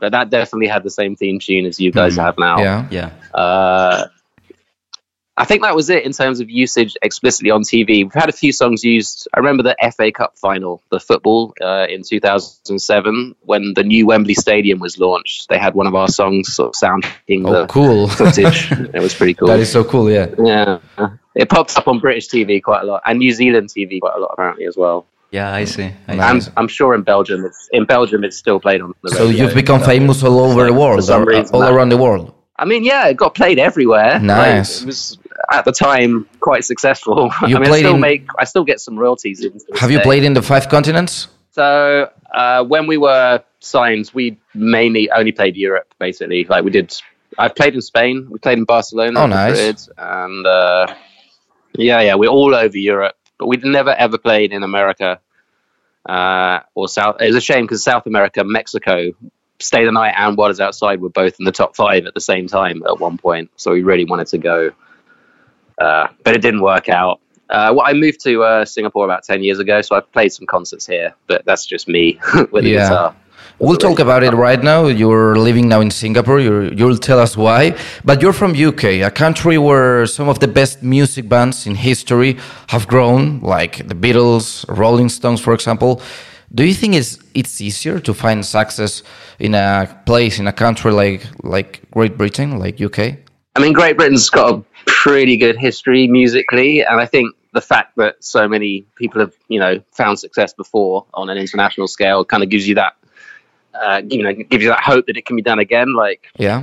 but 0.00 0.10
that 0.12 0.30
definitely 0.30 0.68
had 0.68 0.84
the 0.84 0.90
same 0.90 1.16
theme 1.16 1.38
tune 1.38 1.66
as 1.66 1.78
you 1.78 1.92
guys 1.92 2.16
have 2.16 2.38
now. 2.38 2.58
Yeah. 2.60 2.88
Yeah. 2.90 3.10
Uh, 3.34 4.06
I 5.36 5.46
think 5.46 5.62
that 5.62 5.74
was 5.74 5.88
it 5.88 6.04
in 6.04 6.12
terms 6.12 6.40
of 6.40 6.50
usage 6.50 6.94
explicitly 7.02 7.50
on 7.50 7.62
TV. 7.62 8.04
We've 8.04 8.12
had 8.12 8.28
a 8.28 8.32
few 8.32 8.52
songs 8.52 8.84
used. 8.84 9.26
I 9.34 9.38
remember 9.38 9.62
the 9.62 9.74
FA 9.96 10.12
Cup 10.12 10.36
final, 10.38 10.82
the 10.90 11.00
football 11.00 11.54
uh, 11.62 11.86
in 11.88 12.02
2007, 12.02 13.34
when 13.42 13.72
the 13.74 13.82
new 13.82 14.06
Wembley 14.06 14.34
Stadium 14.34 14.78
was 14.78 14.98
launched. 14.98 15.48
They 15.48 15.58
had 15.58 15.74
one 15.74 15.86
of 15.86 15.94
our 15.94 16.08
songs 16.08 16.54
sort 16.54 16.68
of 16.68 16.76
sounding 16.76 17.46
Oh, 17.46 17.62
the 17.62 17.66
cool. 17.66 18.08
footage. 18.20 18.70
it 18.72 19.00
was 19.00 19.14
pretty 19.14 19.34
cool. 19.34 19.48
That 19.48 19.60
is 19.60 19.72
so 19.72 19.84
cool. 19.84 20.10
Yeah. 20.10 20.26
yeah, 20.38 20.78
it 21.34 21.48
pops 21.48 21.76
up 21.76 21.88
on 21.88 21.98
British 21.98 22.28
TV 22.28 22.62
quite 22.62 22.82
a 22.82 22.86
lot 22.86 23.02
and 23.06 23.18
New 23.18 23.32
Zealand 23.32 23.70
TV 23.70 24.00
quite 24.00 24.14
a 24.16 24.20
lot 24.20 24.30
apparently 24.34 24.66
as 24.66 24.76
well. 24.76 25.06
Yeah, 25.30 25.50
I 25.50 25.64
see. 25.64 25.90
I 26.08 26.14
Nice. 26.14 26.44
see. 26.44 26.48
And 26.50 26.58
I'm 26.58 26.68
sure 26.68 26.94
in 26.94 27.02
Belgium, 27.02 27.46
it's 27.46 27.70
in 27.72 27.86
Belgium 27.86 28.22
it's 28.22 28.36
still 28.36 28.60
played 28.60 28.82
on 28.82 28.92
the 29.02 29.08
So 29.10 29.24
you've 29.28 29.54
become 29.54 29.80
famous 29.80 30.22
all 30.22 30.40
over 30.40 30.66
the 30.66 30.74
world, 30.74 30.98
reason 31.26 31.54
all 31.54 31.62
around 31.64 31.88
the 31.88 31.96
world. 31.96 32.34
I 32.54 32.66
mean, 32.66 32.84
yeah, 32.84 33.08
it 33.08 33.16
got 33.16 33.34
played 33.34 33.58
everywhere. 33.58 34.12
Like, 34.18 34.22
Nice. 34.22 34.82
it 34.82 34.86
was 34.86 35.18
at 35.50 35.64
the 35.64 35.72
time 35.72 36.26
quite 36.40 36.64
successful. 36.64 37.30
You 37.46 37.56
I 37.56 37.60
mean, 37.60 37.70
I 37.72 37.78
still 37.78 37.94
in- 37.94 38.00
make, 38.00 38.26
I 38.38 38.44
still 38.44 38.64
get 38.64 38.80
some 38.80 38.98
royalties. 38.98 39.44
Have 39.76 39.90
you 39.90 39.98
day. 39.98 40.04
played 40.04 40.24
in 40.24 40.34
the 40.34 40.42
five 40.42 40.68
continents? 40.68 41.28
So 41.52 42.10
uh, 42.34 42.64
when 42.64 42.86
we 42.86 42.96
were 42.96 43.42
signed, 43.60 44.10
we 44.14 44.38
mainly 44.54 45.10
only 45.10 45.32
played 45.32 45.56
Europe, 45.56 45.92
basically. 45.98 46.44
Like 46.44 46.64
we 46.64 46.70
did, 46.70 46.94
I've 47.38 47.54
played 47.54 47.74
in 47.74 47.80
Spain. 47.82 48.28
We 48.30 48.38
played 48.38 48.58
in 48.58 48.64
Barcelona, 48.64 49.20
Oh, 49.20 49.26
nice. 49.26 49.50
Madrid, 49.50 49.78
and 49.98 50.46
uh, 50.46 50.94
yeah, 51.74 52.00
yeah, 52.00 52.14
we're 52.14 52.30
all 52.30 52.54
over 52.54 52.76
Europe. 52.78 53.16
But 53.38 53.48
we'd 53.48 53.64
never 53.64 53.90
ever 53.90 54.18
played 54.18 54.52
in 54.52 54.62
America 54.62 55.20
uh, 56.08 56.60
or 56.74 56.88
South. 56.88 57.20
It 57.20 57.26
was 57.26 57.36
a 57.36 57.40
shame 57.40 57.64
because 57.64 57.82
South 57.84 58.06
America, 58.06 58.44
Mexico, 58.44 59.10
Stay 59.58 59.84
the 59.84 59.92
Night 59.92 60.14
and 60.16 60.36
What 60.36 60.50
Is 60.50 60.60
Outside 60.60 61.00
were 61.00 61.08
both 61.10 61.38
in 61.38 61.44
the 61.44 61.52
top 61.52 61.76
five 61.76 62.06
at 62.06 62.14
the 62.14 62.20
same 62.20 62.46
time 62.48 62.82
at 62.88 62.98
one 62.98 63.18
point. 63.18 63.50
So 63.56 63.72
we 63.72 63.82
really 63.82 64.04
wanted 64.04 64.26
to 64.28 64.38
go, 64.38 64.70
uh, 65.80 66.08
but 66.24 66.34
it 66.34 66.42
didn't 66.42 66.62
work 66.62 66.88
out. 66.88 67.20
Uh, 67.50 67.72
well, 67.74 67.82
I 67.84 67.92
moved 67.92 68.20
to 68.24 68.42
uh, 68.42 68.64
Singapore 68.64 69.04
about 69.04 69.24
ten 69.24 69.42
years 69.42 69.58
ago, 69.58 69.82
so 69.82 69.96
I've 69.96 70.10
played 70.12 70.32
some 70.32 70.46
concerts 70.46 70.86
here, 70.86 71.14
but 71.26 71.44
that's 71.44 71.66
just 71.66 71.86
me 71.88 72.18
with 72.50 72.64
Yeah. 72.64 72.88
guitar. 72.88 73.14
We'll 73.58 73.76
talk 73.76 73.98
about 74.00 74.24
it 74.24 74.32
right 74.32 74.60
now. 74.60 74.86
You're 74.86 75.36
living 75.36 75.68
now 75.68 75.80
in 75.82 75.90
Singapore. 75.90 76.40
You're, 76.40 76.72
you'll 76.72 76.96
tell 76.96 77.20
us 77.20 77.36
why. 77.36 77.76
But 78.04 78.20
you're 78.20 78.32
from 78.32 78.52
UK, 78.56 78.84
a 79.04 79.10
country 79.10 79.56
where 79.56 80.06
some 80.06 80.28
of 80.28 80.38
the 80.40 80.48
best 80.48 80.82
music 80.82 81.28
bands 81.28 81.66
in 81.66 81.76
history 81.76 82.38
have 82.68 82.88
grown, 82.88 83.40
like 83.40 83.86
the 83.86 83.94
Beatles, 83.94 84.64
Rolling 84.68 85.08
Stones, 85.10 85.40
for 85.40 85.52
example. 85.54 86.00
Do 86.54 86.64
you 86.64 86.74
think 86.74 86.94
it's 86.94 87.18
it's 87.34 87.60
easier 87.60 88.00
to 88.00 88.12
find 88.14 88.44
success 88.44 89.02
in 89.38 89.54
a 89.54 89.86
place 90.06 90.38
in 90.40 90.46
a 90.48 90.52
country 90.52 90.90
like 90.90 91.22
like 91.44 91.82
Great 91.92 92.16
Britain, 92.18 92.58
like 92.58 92.80
UK? 92.80 92.98
I 93.54 93.60
mean, 93.60 93.74
Great 93.74 93.96
Britain's 93.96 94.28
got 94.30 94.54
a 94.54 94.62
pretty 95.02 95.36
good 95.36 95.56
history 95.56 96.06
musically, 96.06 96.84
and 96.84 97.00
I 97.00 97.06
think 97.06 97.34
the 97.52 97.60
fact 97.60 97.96
that 97.96 98.22
so 98.22 98.46
many 98.46 98.84
people 98.94 99.20
have, 99.20 99.34
you 99.48 99.58
know, 99.58 99.82
found 99.90 100.20
success 100.20 100.52
before 100.52 101.06
on 101.12 101.28
an 101.28 101.38
international 101.38 101.88
scale 101.88 102.24
kind 102.24 102.44
of 102.44 102.48
gives 102.48 102.68
you 102.68 102.76
that, 102.76 102.92
uh, 103.74 104.00
you 104.08 104.22
know, 104.22 104.32
gives 104.32 104.62
you 104.62 104.70
that 104.70 104.80
hope 104.80 105.06
that 105.06 105.16
it 105.16 105.26
can 105.26 105.34
be 105.34 105.42
done 105.42 105.58
again. 105.58 105.92
Like, 105.92 106.28
Yeah. 106.38 106.62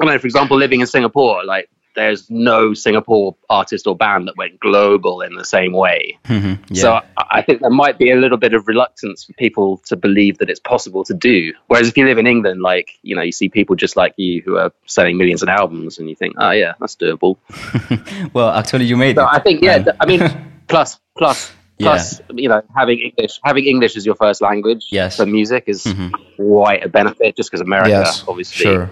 I 0.00 0.04
mean, 0.04 0.16
for 0.20 0.26
example, 0.28 0.56
living 0.56 0.82
in 0.82 0.86
Singapore, 0.86 1.44
like, 1.44 1.68
there's 1.94 2.28
no 2.30 2.74
Singapore 2.74 3.36
artist 3.48 3.86
or 3.86 3.96
band 3.96 4.26
that 4.28 4.36
went 4.36 4.58
global 4.60 5.20
in 5.20 5.34
the 5.34 5.44
same 5.44 5.72
way. 5.72 6.18
Mhm. 6.26 6.58
Yeah. 6.70 6.82
So 6.82 6.92
I 6.94 7.02
I 7.38 7.42
think 7.42 7.60
there 7.60 7.70
might 7.70 7.98
be 7.98 8.10
a 8.10 8.16
little 8.16 8.38
bit 8.38 8.54
of 8.54 8.66
reluctance 8.68 9.24
for 9.24 9.32
people 9.34 9.78
to 9.86 9.96
believe 9.96 10.38
that 10.38 10.48
it's 10.50 10.60
possible 10.60 11.04
to 11.04 11.14
do. 11.14 11.52
Whereas 11.68 11.88
if 11.88 11.96
you 11.96 12.04
live 12.06 12.18
in 12.18 12.26
England, 12.26 12.62
like 12.62 12.92
you 13.02 13.14
know, 13.16 13.22
you 13.22 13.32
see 13.32 13.48
people 13.48 13.74
just 13.76 13.96
like 13.96 14.14
you 14.16 14.42
who 14.44 14.56
are 14.56 14.72
selling 14.86 15.16
millions 15.18 15.42
of 15.42 15.48
albums, 15.48 15.98
and 15.98 16.08
you 16.08 16.14
think, 16.16 16.34
oh 16.38 16.50
yeah, 16.52 16.74
that's 16.80 16.96
doable. 16.96 17.36
well, 18.34 18.50
actually, 18.50 18.84
you 18.86 18.96
made 18.96 19.16
So 19.16 19.22
it. 19.22 19.28
I 19.32 19.38
think 19.40 19.62
yeah, 19.62 19.76
Um, 19.76 19.96
I 20.00 20.06
mean, 20.06 20.20
plus 20.68 20.98
plus 21.18 21.52
Yeah. 21.78 22.00
you 22.34 22.48
know, 22.48 22.62
having 22.76 22.98
English 23.00 23.40
having 23.44 23.64
English 23.66 23.96
as 23.96 24.06
your 24.06 24.14
first 24.14 24.40
language 24.40 24.86
Yes. 24.90 25.16
for 25.16 25.26
music 25.26 25.64
is 25.66 25.84
Mhm. 25.84 26.10
quite 26.36 26.84
a 26.84 26.88
benefit. 26.88 27.36
Just 27.36 27.50
because 27.50 27.60
America, 27.60 27.90
Yes. 27.90 28.24
obviously, 28.28 28.62
Sure. 28.64 28.90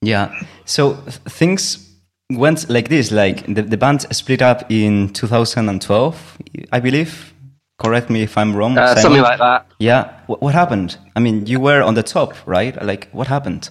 Yeah. 0.00 0.30
So 0.64 0.94
th- 0.94 1.16
things 1.28 1.91
went 2.30 2.68
like 2.70 2.88
this. 2.88 3.10
Like 3.10 3.46
the, 3.46 3.62
the 3.62 3.76
band 3.76 4.02
split 4.14 4.42
up 4.42 4.70
in 4.70 5.12
2012, 5.12 6.38
I 6.72 6.80
believe. 6.80 7.34
Correct 7.78 8.10
me 8.10 8.22
if 8.22 8.38
I'm 8.38 8.54
wrong. 8.54 8.78
uh, 8.78 8.94
something 8.96 9.22
like 9.22 9.38
that. 9.38 9.66
Yeah. 9.78 10.12
Wh- 10.26 10.40
what 10.42 10.54
happened? 10.54 10.98
I 11.16 11.20
mean, 11.20 11.46
you 11.46 11.58
were 11.60 11.82
on 11.82 11.94
the 11.94 12.02
top, 12.02 12.34
right? 12.46 12.80
Like, 12.84 13.08
what 13.12 13.26
happened? 13.26 13.70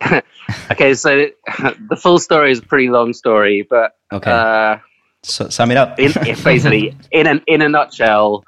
Okay, 0.70 0.92
so 0.94 1.26
the 1.88 1.96
full 1.96 2.18
story 2.18 2.52
is 2.52 2.58
a 2.58 2.62
pretty 2.62 2.90
long 2.90 3.14
story, 3.14 3.66
but 3.68 3.96
Okay. 4.12 4.30
uh, 4.30 4.76
So 5.22 5.48
sum 5.48 5.70
it 5.70 5.78
up. 5.78 5.98
in, 5.98 6.12
in 6.26 6.36
basically 6.44 6.94
in 7.10 7.26
an 7.26 7.42
in 7.46 7.62
a 7.62 7.68
nutshell, 7.70 8.44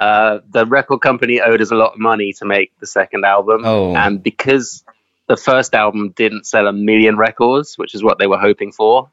uh, 0.00 0.38
the 0.50 0.64
record 0.64 1.00
company 1.00 1.40
owed 1.42 1.60
us 1.60 1.70
a 1.70 1.74
lot 1.74 1.92
of 1.92 1.98
money 1.98 2.32
to 2.38 2.46
make 2.46 2.72
the 2.80 2.86
second 2.86 3.24
album, 3.26 3.62
Oh. 3.64 3.94
and 3.94 4.22
because 4.22 4.84
the 5.28 5.36
first 5.36 5.74
album 5.74 6.10
didn't 6.16 6.46
sell 6.46 6.66
a 6.66 6.72
million 6.72 7.16
records, 7.16 7.76
which 7.76 7.94
is 7.94 8.02
what 8.02 8.18
they 8.18 8.26
were 8.26 8.38
hoping 8.38 8.72
for, 8.72 9.10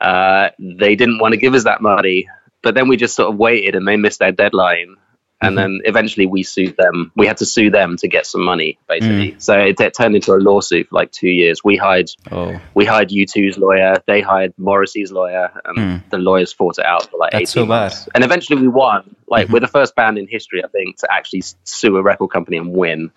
uh, 0.00 0.50
they 0.58 0.96
didn't 0.96 1.18
want 1.18 1.32
to 1.32 1.38
give 1.38 1.54
us 1.54 1.64
that 1.64 1.80
money. 1.80 2.28
But 2.62 2.74
then 2.74 2.88
we 2.88 2.96
just 2.96 3.14
sort 3.16 3.32
of 3.32 3.38
waited, 3.38 3.74
and 3.74 3.88
they 3.88 3.96
missed 3.96 4.18
their 4.18 4.32
deadline, 4.32 4.96
and 5.40 5.56
then 5.56 5.80
eventually 5.86 6.26
we 6.26 6.42
sued 6.42 6.76
them. 6.76 7.10
We 7.16 7.26
had 7.26 7.38
to 7.38 7.46
sue 7.46 7.70
them 7.70 7.96
to 7.96 8.08
get 8.08 8.26
some 8.26 8.42
money, 8.44 8.78
basically. 8.86 9.32
Mm. 9.32 9.40
So 9.42 9.58
it, 9.58 9.80
it 9.80 9.94
turned 9.94 10.14
into 10.14 10.32
a 10.32 10.36
lawsuit 10.36 10.88
for 10.90 10.96
like 10.96 11.10
two 11.10 11.30
years. 11.30 11.64
We 11.64 11.76
hired 11.78 12.10
Oh, 12.30 12.60
we 12.74 12.84
hired 12.84 13.08
U2's 13.08 13.56
lawyer, 13.56 13.96
they 14.06 14.20
hired 14.20 14.52
Morrissey's 14.58 15.10
lawyer, 15.10 15.50
and 15.64 15.78
Mm. 15.78 16.10
the 16.10 16.18
lawyers 16.18 16.52
fought 16.52 16.78
it 16.78 16.84
out 16.84 17.10
for 17.10 17.16
like 17.16 17.32
That's 17.32 17.52
18 17.56 17.62
so 17.62 17.66
months. 17.66 18.08
And 18.14 18.22
eventually 18.22 18.60
we 18.60 18.68
won. 18.68 19.16
Like 19.26 19.46
Mhm. 19.48 19.52
we're 19.54 19.60
the 19.60 19.68
first 19.68 19.96
band 19.96 20.18
in 20.18 20.26
history, 20.28 20.62
I 20.62 20.68
think, 20.68 20.98
to 20.98 21.08
actually 21.10 21.44
sue 21.64 21.96
a 21.96 22.02
record 22.02 22.28
company 22.28 22.58
and 22.58 22.72
win. 22.74 23.10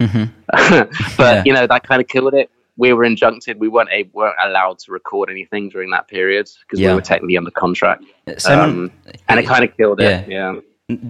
Hmm 0.00 0.24
but 1.16 1.34
Yeah. 1.34 1.42
you 1.44 1.52
know 1.52 1.66
that 1.66 1.82
kind 1.86 2.00
of 2.02 2.08
killed 2.08 2.34
it. 2.34 2.50
We 2.76 2.92
were 2.94 3.04
injuncted. 3.04 3.58
We 3.58 3.68
weren't 3.68 3.90
able, 3.92 4.12
weren't 4.20 4.36
allowed 4.42 4.78
to 4.80 4.92
record 4.92 5.28
anything 5.30 5.68
during 5.68 5.90
that 5.90 6.08
period 6.08 6.48
because 6.62 6.80
Yeah. 6.80 6.88
we 6.90 6.94
were 6.96 7.02
technically 7.02 7.36
under 7.36 7.50
contract. 7.50 8.04
Simon, 8.38 8.70
Um, 8.70 8.90
and 9.28 9.38
it 9.40 9.46
kind 9.46 9.64
of 9.64 9.76
killed 9.76 10.00
it. 10.00 10.04
Yeah. 10.10 10.24
Yeah. 10.28 10.60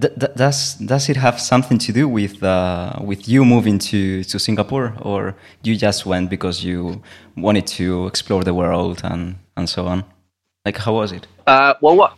d- 0.02 0.08
d- 0.22 0.34
does 0.36 0.74
does 0.74 1.08
it 1.08 1.16
have 1.16 1.38
something 1.40 1.78
to 1.86 1.92
do 1.92 2.08
with 2.08 2.42
uh, 2.42 2.92
with 3.10 3.28
you 3.28 3.44
moving 3.44 3.78
to, 3.90 4.24
to 4.24 4.38
Singapore, 4.38 4.92
or 5.00 5.34
you 5.62 5.74
just 5.76 6.04
went 6.06 6.28
because 6.28 6.64
you 6.68 7.00
wanted 7.36 7.66
to 7.78 8.06
explore 8.06 8.42
the 8.44 8.52
world 8.52 9.00
and, 9.04 9.36
and 9.56 9.68
so 9.68 9.86
on? 9.86 10.04
Like, 10.66 10.78
how 10.78 10.94
was 10.94 11.12
it? 11.12 11.26
Uh, 11.46 11.74
well, 11.80 11.96
what? 11.96 12.12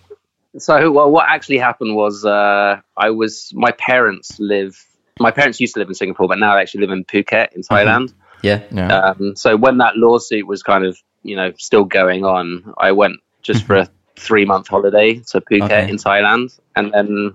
So, 0.59 0.91
well, 0.91 1.11
what 1.11 1.27
actually 1.29 1.59
happened 1.59 1.95
was 1.95 2.25
uh, 2.25 2.81
I 2.97 3.11
was 3.11 3.53
my 3.55 3.71
parents 3.73 4.39
live. 4.41 4.75
My 5.21 5.31
parents 5.31 5.61
used 5.61 5.75
to 5.75 5.81
live 5.81 5.89
in 5.89 5.95
Singapore, 5.95 6.29
but 6.29 6.39
now 6.39 6.55
they 6.55 6.63
actually 6.63 6.81
live 6.83 6.91
in 6.91 7.05
Phuket 7.05 7.53
in 7.53 7.63
Thailand. 7.63 8.15
Yeah. 8.43 8.63
Yeah. 8.73 8.89
Um, 8.89 9.37
so 9.37 9.57
when 9.57 9.79
that 9.79 9.97
lawsuit 9.97 10.47
was 10.47 10.63
kind 10.63 10.85
of 10.85 10.99
you 11.23 11.37
know 11.37 11.53
still 11.59 11.85
going 11.85 12.25
on, 12.25 12.75
I 12.79 12.93
went 12.93 13.17
just 13.43 13.65
for 13.65 13.77
a 13.77 13.89
three 14.17 14.45
month 14.45 14.69
holiday 14.69 15.15
to 15.15 15.41
Phuket 15.41 15.63
Okay. 15.65 15.89
in 15.89 15.97
Thailand, 15.97 16.59
and 16.77 16.93
then 16.93 17.35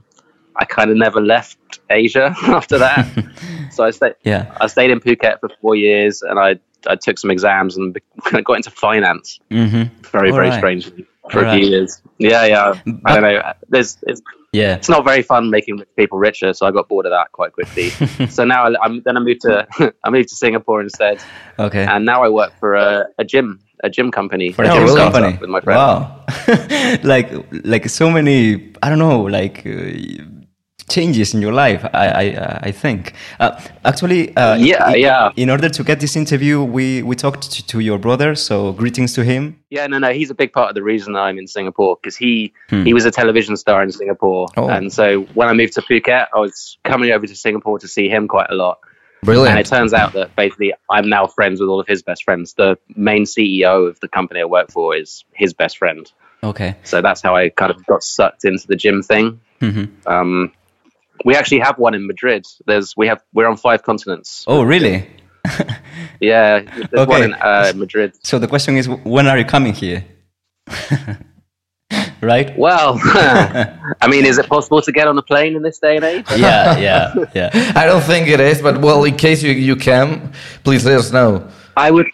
I 0.56 0.66
kind 0.66 0.90
of 0.92 0.98
never 0.98 1.22
left 1.22 1.58
Asia 1.90 2.36
after 2.44 2.80
that. 2.80 3.08
so 3.72 3.86
I 3.86 3.92
stayed. 3.92 4.16
Yeah. 4.24 4.52
I 4.60 4.68
stayed 4.68 4.92
in 4.92 5.00
Phuket 5.00 5.40
for 5.40 5.50
four 5.62 5.76
years, 5.76 6.22
and 6.22 6.40
I 6.40 6.60
I 6.88 6.96
took 6.96 7.18
some 7.18 7.32
exams 7.32 7.78
and 7.78 7.94
be- 7.94 8.02
got 8.44 8.54
into 8.54 8.72
finance 8.72 9.40
hmm 9.50 9.84
very 10.12 10.32
very 10.32 10.32
Alright. 10.32 10.54
strangely 10.54 11.06
for 11.32 11.44
a 11.46 11.56
few 11.56 11.68
years. 11.70 12.02
Yeah, 12.18 12.46
yeah. 12.46 12.74
I 13.06 13.14
don't 13.14 13.24
know. 13.24 13.54
There's 13.70 13.98
it's, 14.04 14.22
Yeah. 14.54 14.76
it's 14.76 14.90
not 14.90 15.04
very 15.06 15.22
fun 15.22 15.50
making 15.50 15.78
rich 15.78 15.90
people 15.96 16.18
richer, 16.20 16.54
so 16.54 16.66
I 16.66 16.72
got 16.72 16.88
bored 16.88 17.06
of 17.06 17.12
that 17.12 17.32
quite 17.32 17.54
quickly. 17.54 17.90
so 18.30 18.44
now 18.46 18.66
I, 18.68 18.76
I'm 18.84 19.02
then 19.04 19.18
I 19.18 19.20
moved 19.20 19.42
to 19.42 19.68
I 20.04 20.10
moved 20.10 20.30
to 20.30 20.36
Singapore 20.36 20.82
instead, 20.82 21.18
Okay. 21.60 21.86
and 21.86 22.06
now 22.06 22.24
I 22.24 22.30
work 22.30 22.54
for 22.60 22.76
a, 22.76 23.08
a 23.18 23.24
gym 23.24 23.60
a 23.84 23.90
gym 23.90 24.10
company 24.12 24.52
For 24.52 24.64
a 24.64 24.68
gym 24.70 24.84
really? 24.84 24.98
company. 24.98 25.38
with 25.40 25.50
my 25.50 25.62
friend. 25.62 25.78
Wow. 25.78 26.26
like 27.04 27.32
like 27.64 27.90
so 27.90 28.10
many 28.10 28.74
I 28.82 28.90
don't 28.90 29.00
know 29.00 29.22
like 29.22 29.66
uh, 29.66 30.24
changes 30.90 31.34
in 31.34 31.42
your 31.42 31.54
life. 31.54 31.84
I 31.94 32.08
I, 32.24 32.60
I 32.70 32.72
think 32.72 33.14
uh, 33.40 33.52
actually. 33.84 34.36
Uh, 34.38 34.56
Yeah, 34.56 34.86
i- 34.86 34.96
yeah. 34.96 35.32
In 35.36 35.50
order 35.50 35.70
to 35.70 35.84
get 35.84 36.00
this 36.00 36.16
interview, 36.16 36.64
we 36.64 37.04
we 37.04 37.16
talked 37.16 37.52
to, 37.52 37.66
to 37.68 37.80
your 37.80 38.00
brother. 38.00 38.36
So 38.36 38.72
greetings 38.74 39.14
to 39.14 39.24
him. 39.24 39.56
Yeah, 39.70 39.88
no, 39.88 40.00
no. 40.00 40.12
He's 40.12 40.30
a 40.32 40.36
big 40.36 40.52
part 40.54 40.70
of 40.70 40.76
the 40.76 40.84
reason 40.84 41.16
I'm 41.16 41.38
in 41.38 41.48
Singapore 41.48 41.98
because 42.02 42.16
he 42.18 42.52
Hmm. 42.70 42.84
he 42.86 42.94
was 42.94 43.06
a 43.06 43.12
television 43.12 43.58
star 43.58 43.84
in 43.84 43.92
Singapore, 43.92 44.48
Oh. 44.56 44.70
and 44.70 44.92
so 44.92 45.22
when 45.36 45.48
I 45.50 45.54
moved 45.54 45.74
to 45.74 45.82
Phuket, 45.82 46.28
I 46.36 46.40
was 46.40 46.78
coming 46.84 47.12
over 47.12 47.28
to 47.28 47.36
Singapore 47.36 47.80
to 47.80 47.88
see 47.88 48.08
him 48.10 48.28
quite 48.28 48.50
a 48.50 48.56
lot. 48.56 48.78
Brilliant. 49.24 49.50
And 49.50 49.60
it 49.60 49.66
turns 49.66 49.94
out 49.94 50.14
that 50.14 50.36
basically 50.36 50.74
I'm 50.92 51.10
now 51.10 51.26
friends 51.28 51.60
with 51.60 51.70
all 51.70 51.80
of 51.80 51.88
his 51.88 52.04
best 52.04 52.24
friends. 52.24 52.54
The 52.54 52.78
main 52.96 53.26
CEO 53.26 53.88
of 53.90 54.00
the 54.00 54.08
company 54.08 54.42
I 54.42 54.46
work 54.46 54.72
for 54.72 54.96
is 54.96 55.26
his 55.34 55.54
best 55.54 55.78
friend. 55.80 56.10
Okay. 56.44 56.76
So 56.84 57.02
that's 57.02 57.22
how 57.24 57.36
I 57.36 57.50
kind 57.50 57.72
of 57.72 57.84
got 57.88 58.04
sucked 58.04 58.46
into 58.46 58.68
the 58.68 58.76
gym 58.76 59.02
thing. 59.02 59.40
hmm 59.60 59.86
Um, 60.06 60.52
we 61.26 61.36
actually 61.36 61.60
have 61.60 61.78
one 61.78 61.94
in 61.94 62.08
Madrid. 62.08 62.46
There's 62.66 62.96
we 62.98 63.08
have 63.08 63.22
we're 63.34 63.48
on 63.48 63.58
five 63.58 63.84
continents. 63.84 64.44
Oh 64.48 64.64
really? 64.64 65.08
Yeah, 66.20 66.60
there's 66.92 67.08
one 67.08 67.22
Okay. 67.22 67.24
in 67.26 67.34
uh, 67.34 67.74
Madrid. 67.76 68.14
So 68.24 68.40
the 68.40 68.48
question 68.48 68.76
is, 68.78 68.88
when 68.90 69.28
are 69.28 69.38
you 69.38 69.46
coming 69.46 69.74
here? 69.74 70.04
right? 72.22 72.58
Well, 72.58 73.00
I 73.04 74.08
mean, 74.10 74.26
is 74.26 74.38
it 74.38 74.48
possible 74.48 74.82
to 74.82 74.92
get 74.92 75.08
on 75.08 75.18
a 75.18 75.22
plane 75.22 75.56
in 75.56 75.62
this 75.62 75.80
day 75.80 75.96
and 75.96 76.06
age? 76.06 76.26
Yeah, 76.36 76.78
yeah, 76.78 77.14
yeah. 77.36 77.74
I 77.76 77.86
don't 77.86 78.02
think 78.04 78.28
it 78.28 78.40
is, 78.40 78.62
but 78.62 78.82
well, 78.82 79.04
in 79.04 79.16
case 79.16 79.44
you, 79.44 79.52
you 79.52 79.76
can, 79.76 80.34
please 80.64 80.86
let 80.86 80.98
us 80.98 81.12
know. 81.12 81.48
I 81.76 81.92
would. 81.92 82.08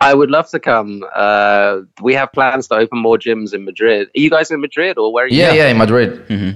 I 0.00 0.14
would 0.14 0.30
love 0.30 0.48
to 0.50 0.60
come. 0.60 1.04
Uh, 1.12 1.80
we 2.00 2.14
have 2.14 2.30
plans 2.32 2.68
to 2.68 2.76
open 2.76 3.00
more 3.00 3.18
gyms 3.18 3.52
in 3.52 3.64
Madrid. 3.64 4.08
Are 4.16 4.20
you 4.20 4.30
guys 4.30 4.48
in 4.52 4.60
Madrid 4.60 4.96
or 4.96 5.12
where 5.12 5.24
are 5.24 5.28
you? 5.28 5.36
Yeah, 5.38 5.52
yeah, 5.52 5.68
in 5.68 5.76
Madrid. 5.76 6.24
hmm 6.28 6.50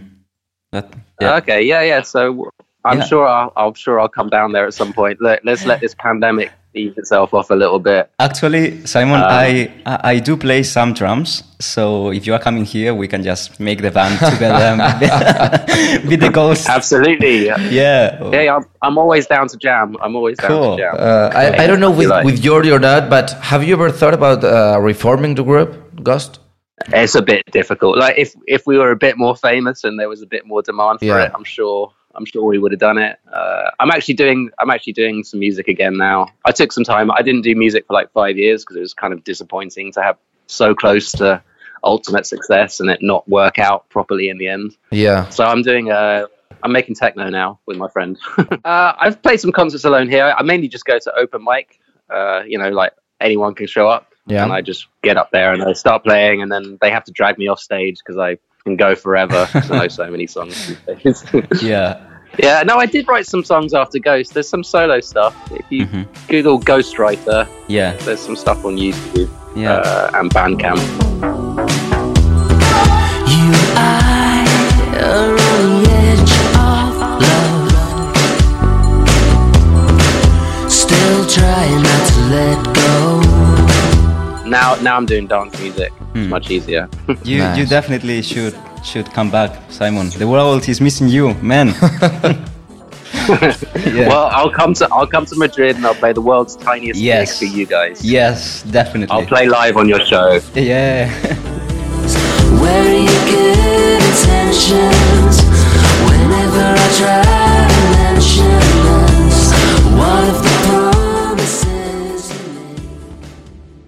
That, 0.70 0.92
yeah. 1.22 1.36
Okay, 1.40 1.60
yeah, 1.62 1.82
yeah. 1.82 2.02
So 2.02 2.50
I'm 2.84 2.98
Yeah. 2.98 3.04
sure 3.10 3.26
I'll, 3.26 3.52
I'm 3.56 3.74
sure 3.74 4.00
I'll 4.00 4.08
come 4.18 4.28
down 4.28 4.52
there 4.52 4.66
at 4.66 4.74
some 4.74 4.92
point. 4.92 5.16
Let, 5.20 5.44
let's 5.44 5.64
let 5.66 5.80
this 5.80 5.94
pandemic 5.94 6.50
ease 6.74 6.96
itself 6.96 7.34
off 7.34 7.50
a 7.50 7.54
little 7.54 7.78
bit. 7.78 8.10
Actually, 8.18 8.64
Simon, 8.86 9.20
Um, 9.20 9.28
I 9.28 9.70
I 10.12 10.18
do 10.28 10.36
play 10.38 10.62
some 10.62 10.94
drums. 10.94 11.42
So 11.60 12.10
if 12.12 12.26
you 12.26 12.32
are 12.36 12.40
coming 12.48 12.64
here, 12.64 12.92
we 13.02 13.06
can 13.12 13.22
just 13.22 13.60
make 13.60 13.78
the 13.82 13.90
band 13.90 14.14
together. 14.32 14.66
be- 16.08 16.16
the 16.16 16.30
ghost. 16.30 16.68
Absolutely. 16.68 17.36
Yeah, 17.46 17.58
Yeah. 17.80 18.30
yeah, 18.32 18.56
I'm, 18.56 18.64
I'm 18.86 18.96
always 18.98 19.26
down 19.26 19.46
to 19.48 19.56
jam. 19.58 19.96
I'm 20.02 20.16
always 20.16 20.38
down 20.38 20.50
Cool. 20.50 20.76
to 20.76 20.82
jam. 20.82 20.94
Uh, 20.98 21.30
I, 21.42 21.44
I 21.62 21.66
don't 21.68 21.80
know 21.84 21.90
with, 22.00 22.08
Like- 22.08 22.24
with 22.24 22.42
Jordi 22.42 22.70
or 22.76 22.80
not, 22.80 23.02
but 23.10 23.26
have 23.50 23.62
you 23.66 23.74
ever 23.78 23.90
thought 23.90 24.14
about 24.14 24.42
uh, 24.42 24.80
reforming 24.80 25.34
the 25.36 25.44
group, 25.44 25.70
Ghost? 26.02 26.40
It's 26.88 27.14
a 27.14 27.22
bit 27.22 27.44
difficult. 27.52 27.98
Like 27.98 28.18
if 28.18 28.34
if 28.46 28.66
we 28.66 28.78
were 28.78 28.90
a 28.90 28.96
bit 28.96 29.16
more 29.18 29.36
famous 29.36 29.84
and 29.84 29.98
there 29.98 30.08
was 30.08 30.22
a 30.22 30.26
bit 30.26 30.46
more 30.46 30.62
demand 30.62 30.98
for 31.00 31.04
Yeah. 31.06 31.24
it, 31.24 31.32
I'm 31.34 31.44
sure 31.44 31.92
I'm 32.14 32.24
sure 32.26 32.44
we 32.44 32.58
would 32.58 32.72
have 32.72 32.80
done 32.80 32.98
it. 32.98 33.18
Uh, 33.32 33.70
I'm 33.80 33.90
actually 33.90 34.14
doing 34.14 34.50
I'm 34.58 34.70
actually 34.70 34.92
doing 34.94 35.24
some 35.24 35.40
music 35.40 35.68
again 35.68 35.96
now. 35.96 36.28
I 36.44 36.52
took 36.52 36.72
some 36.72 36.84
time. 36.84 37.10
I 37.10 37.22
didn't 37.22 37.42
do 37.42 37.54
music 37.56 37.86
for 37.86 37.94
like 37.94 38.12
five 38.12 38.36
years 38.36 38.62
because 38.62 38.76
it 38.76 38.80
was 38.80 38.94
kind 38.94 39.12
of 39.12 39.24
disappointing 39.24 39.92
to 39.92 40.02
have 40.02 40.16
so 40.46 40.74
close 40.74 41.12
to 41.12 41.42
ultimate 41.84 42.26
success 42.26 42.80
and 42.80 42.90
it 42.90 43.00
not 43.02 43.28
work 43.28 43.58
out 43.58 43.88
properly 43.88 44.28
in 44.28 44.38
the 44.38 44.48
end. 44.48 44.76
Yeah. 44.90 45.28
So 45.30 45.44
I'm 45.44 45.62
doing 45.62 45.90
uh 45.90 46.26
I'm 46.62 46.70
making 46.72 46.94
techno 46.94 47.28
now 47.28 47.58
with 47.66 47.76
my 47.76 47.88
friend. 47.88 48.16
uh, 48.38 48.92
I've 48.98 49.20
played 49.22 49.40
some 49.40 49.50
concerts 49.52 49.84
alone 49.84 50.08
here. 50.08 50.34
I 50.36 50.42
mainly 50.42 50.68
just 50.68 50.84
go 50.84 50.98
to 50.98 51.12
open 51.18 51.42
mic. 51.44 51.80
Uh, 52.08 52.42
you 52.46 52.58
know, 52.58 52.68
like 52.68 52.92
anyone 53.20 53.54
can 53.54 53.66
show 53.66 53.88
up, 53.88 54.11
Yeah. 54.26 54.44
and 54.44 54.52
I 54.52 54.60
just 54.60 54.86
get 55.02 55.16
up 55.16 55.30
there 55.32 55.52
and 55.52 55.62
I 55.62 55.72
start 55.72 56.04
playing, 56.04 56.42
and 56.42 56.50
then 56.52 56.78
they 56.80 56.90
have 56.90 57.04
to 57.04 57.12
drag 57.12 57.38
me 57.38 57.48
off 57.48 57.58
stage 57.60 57.98
because 57.98 58.18
I 58.18 58.38
can 58.64 58.76
go 58.76 58.94
forever. 58.94 59.46
'cause 59.52 59.70
I 59.70 59.78
know 59.80 59.88
so 59.88 60.08
many 60.10 60.26
songs. 60.26 60.76
Yeah. 61.62 62.00
yeah, 62.38 62.62
no, 62.62 62.76
I 62.78 62.86
did 62.86 63.08
write 63.08 63.26
some 63.26 63.42
songs 63.44 63.74
after 63.74 63.98
Ghost. 63.98 64.32
There's 64.34 64.48
some 64.48 64.62
solo 64.64 65.00
stuff. 65.00 65.34
If 65.50 65.66
you 65.70 65.86
Mhm. 65.86 66.06
Google 66.28 66.60
Ghostwriter, 66.60 67.48
Yeah. 67.68 67.94
there's 68.04 68.20
some 68.20 68.36
stuff 68.36 68.64
on 68.64 68.76
YouTube 68.76 69.28
Yeah. 69.56 69.74
uh, 69.74 70.10
and 70.14 70.30
Bandcamp. 70.32 70.78
You 73.26 73.50
I 73.76 74.46
are 75.02 75.41
Now, 84.52 84.74
now 84.82 84.96
I'm 84.98 85.06
doing 85.06 85.26
dance 85.26 85.58
music. 85.60 85.90
Hmm. 86.12 86.18
It's 86.18 86.30
much 86.36 86.50
easier. 86.50 86.84
You 87.24 87.38
Nice. 87.38 87.56
you 87.58 87.64
definitely 87.66 88.20
should 88.22 88.54
should 88.84 89.08
come 89.16 89.30
back, 89.30 89.50
Simon. 89.70 90.06
The 90.22 90.26
world 90.34 90.68
is 90.68 90.78
missing 90.80 91.08
you, 91.08 91.26
man. 91.52 91.68
yeah. 93.28 94.08
Well, 94.10 94.26
I'll 94.38 94.50
come 94.60 94.72
to 94.74 94.84
I'll 94.92 95.06
come 95.14 95.24
to 95.26 95.36
Madrid 95.44 95.76
and 95.76 95.86
I'll 95.86 95.94
play 96.02 96.12
the 96.12 96.20
world's 96.30 96.54
tiniest 96.56 97.00
Yes. 97.00 97.40
gig 97.40 97.50
for 97.50 97.56
you 97.58 97.66
guys. 97.66 98.04
yes, 98.04 98.62
definitely. 98.78 99.12
I'll 99.14 99.26
play 99.34 99.46
live 99.48 99.76
on 99.76 99.88
your 99.88 100.04
show. 100.12 100.40
Yeah. 100.54 101.08
Where 102.60 102.84
are 102.92 103.02
your 103.08 103.24
good 103.32 104.00
intentions? 104.10 105.36
Whenever 106.08 106.66
I 106.84 106.88
try 107.00 107.22
to 107.72 107.82
mention 107.96 108.91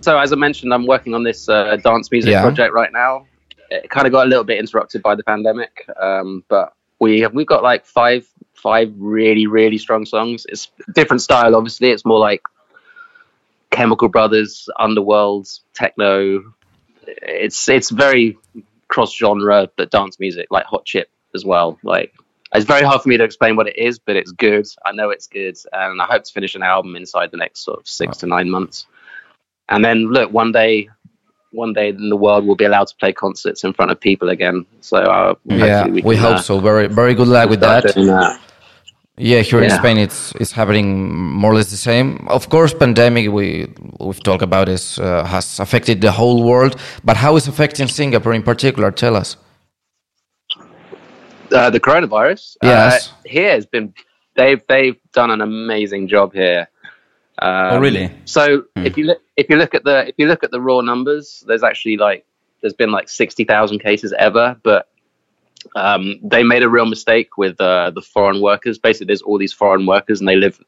So 0.04 0.18
as 0.18 0.34
I 0.34 0.36
mentioned, 0.36 0.74
I'm 0.74 0.86
working 0.86 1.14
on 1.14 1.22
this 1.22 1.48
uh, 1.48 1.76
dance 1.76 2.10
music 2.10 2.32
Yeah. 2.32 2.42
project 2.42 2.74
right 2.74 2.92
now. 2.92 3.26
It 3.70 3.88
kind 3.88 4.06
of 4.06 4.12
got 4.12 4.26
a 4.26 4.28
little 4.28 4.44
bit 4.44 4.58
interrupted 4.58 5.02
by 5.02 5.14
the 5.14 5.24
pandemic, 5.24 5.88
um, 5.98 6.44
but 6.46 6.74
we 7.00 7.20
have, 7.20 7.32
we've 7.32 7.46
got 7.46 7.62
like 7.62 7.86
five 7.86 8.28
five 8.52 8.92
really 8.98 9.46
really 9.46 9.78
strong 9.78 10.04
songs. 10.04 10.44
It's 10.46 10.70
different 10.94 11.22
style, 11.22 11.56
obviously. 11.56 11.88
It's 11.88 12.04
more 12.04 12.18
like 12.18 12.42
Chemical 13.70 14.08
Brothers, 14.08 14.68
Underworld, 14.78 15.48
techno. 15.72 16.52
It's 17.06 17.66
it's 17.70 17.88
very 17.88 18.36
cross 18.88 19.16
genre, 19.16 19.70
but 19.74 19.90
dance 19.90 20.20
music 20.20 20.48
like 20.50 20.66
Hot 20.66 20.84
Chip 20.84 21.08
as 21.34 21.46
well. 21.46 21.78
Like 21.82 22.12
it's 22.54 22.66
very 22.66 22.82
hard 22.84 23.00
for 23.00 23.08
me 23.08 23.16
to 23.16 23.24
explain 23.24 23.56
what 23.56 23.68
it 23.68 23.78
is, 23.78 23.98
but 23.98 24.16
it's 24.16 24.32
good. 24.32 24.66
I 24.84 24.92
know 24.92 25.08
it's 25.08 25.28
good, 25.28 25.56
and 25.72 26.02
I 26.02 26.04
hope 26.04 26.24
to 26.24 26.32
finish 26.32 26.54
an 26.56 26.62
album 26.62 26.94
inside 26.94 27.30
the 27.30 27.38
next 27.38 27.60
sort 27.60 27.80
of 27.80 27.88
six 27.88 28.18
to 28.18 28.26
nine 28.26 28.50
months. 28.50 28.86
And 29.68 29.84
then 29.84 30.12
look, 30.12 30.32
one 30.32 30.52
day, 30.52 30.88
one 31.52 31.72
day 31.72 31.88
in 31.90 32.08
the 32.08 32.16
world 32.16 32.46
will 32.46 32.56
be 32.56 32.64
allowed 32.64 32.88
to 32.88 32.96
play 32.96 33.12
concerts 33.12 33.64
in 33.64 33.72
front 33.72 33.90
of 33.90 34.00
people 34.00 34.28
again. 34.28 34.66
So 34.80 34.98
uh, 34.98 35.34
Yeah, 35.44 35.82
hopefully 35.82 36.02
we, 36.02 36.14
can, 36.14 36.24
hope 36.24 36.36
uh, 36.36 36.42
so. 36.42 36.60
Very, 36.60 36.88
very 36.88 37.14
good 37.14 37.28
luck 37.28 37.48
with 37.48 37.60
that. 37.60 37.84
that. 37.84 38.40
Yeah, 39.16 39.42
here 39.42 39.62
in 39.62 39.70
Spain, 39.70 39.96
it's 39.96 40.32
it's 40.40 40.50
happening 40.50 41.14
more 41.14 41.52
or 41.52 41.54
less 41.54 41.70
the 41.70 41.76
same. 41.76 42.26
Of 42.26 42.48
course, 42.48 42.74
pandemic 42.74 43.30
we 43.30 43.68
we've 44.00 44.20
talked 44.20 44.42
about 44.42 44.68
is 44.68 44.98
uh, 44.98 45.24
has 45.24 45.60
affected 45.60 46.00
the 46.00 46.10
whole 46.10 46.42
world, 46.42 46.74
but 47.04 47.16
how 47.16 47.36
is 47.36 47.46
affecting 47.46 47.86
Singapore 47.86 48.34
in 48.34 48.42
particular? 48.42 48.90
Tell 48.90 49.14
us. 49.14 49.36
Uh, 51.52 51.70
the 51.70 51.78
coronavirus. 51.78 52.56
Yes. 52.60 53.08
Uh, 53.08 53.14
here 53.24 53.52
has 53.52 53.66
been 53.66 53.94
they've 54.34 54.60
they've 54.68 54.98
done 55.12 55.30
an 55.30 55.40
amazing 55.40 56.08
job 56.08 56.32
here. 56.32 56.68
Um, 57.40 57.74
Oh, 57.74 57.80
really? 57.80 58.10
So 58.24 58.64
if 58.76 58.96
you 58.96 59.04
look 59.04 59.20
if 59.36 59.48
you 59.50 59.56
look 59.56 59.74
at 59.74 59.84
the 59.84 60.08
if 60.08 60.14
you 60.18 60.26
look 60.26 60.44
at 60.44 60.50
the 60.50 60.60
raw 60.60 60.80
numbers, 60.80 61.44
there's 61.46 61.62
actually 61.62 61.96
like 61.96 62.24
there's 62.60 62.74
been 62.74 62.92
like 62.92 63.08
sixty 63.08 63.44
thousand 63.44 63.80
cases 63.80 64.14
ever, 64.18 64.56
but 64.62 64.88
um, 65.74 66.18
they 66.22 66.42
made 66.42 66.62
a 66.62 66.68
real 66.68 66.86
mistake 66.86 67.36
with 67.36 67.60
uh, 67.60 67.90
the 67.90 68.02
foreign 68.02 68.40
workers. 68.40 68.78
Basically, 68.78 69.06
there's 69.06 69.22
all 69.22 69.38
these 69.38 69.52
foreign 69.52 69.86
workers, 69.86 70.20
and 70.20 70.28
they 70.28 70.36
live 70.36 70.60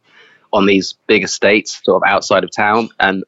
on 0.53 0.67
these 0.67 0.95
big 1.07 1.23
estates, 1.25 1.81
sort 1.85 2.03
of 2.03 2.11
outside 2.11 2.45
of 2.45 2.51
town, 2.51 2.89
and 2.99 3.25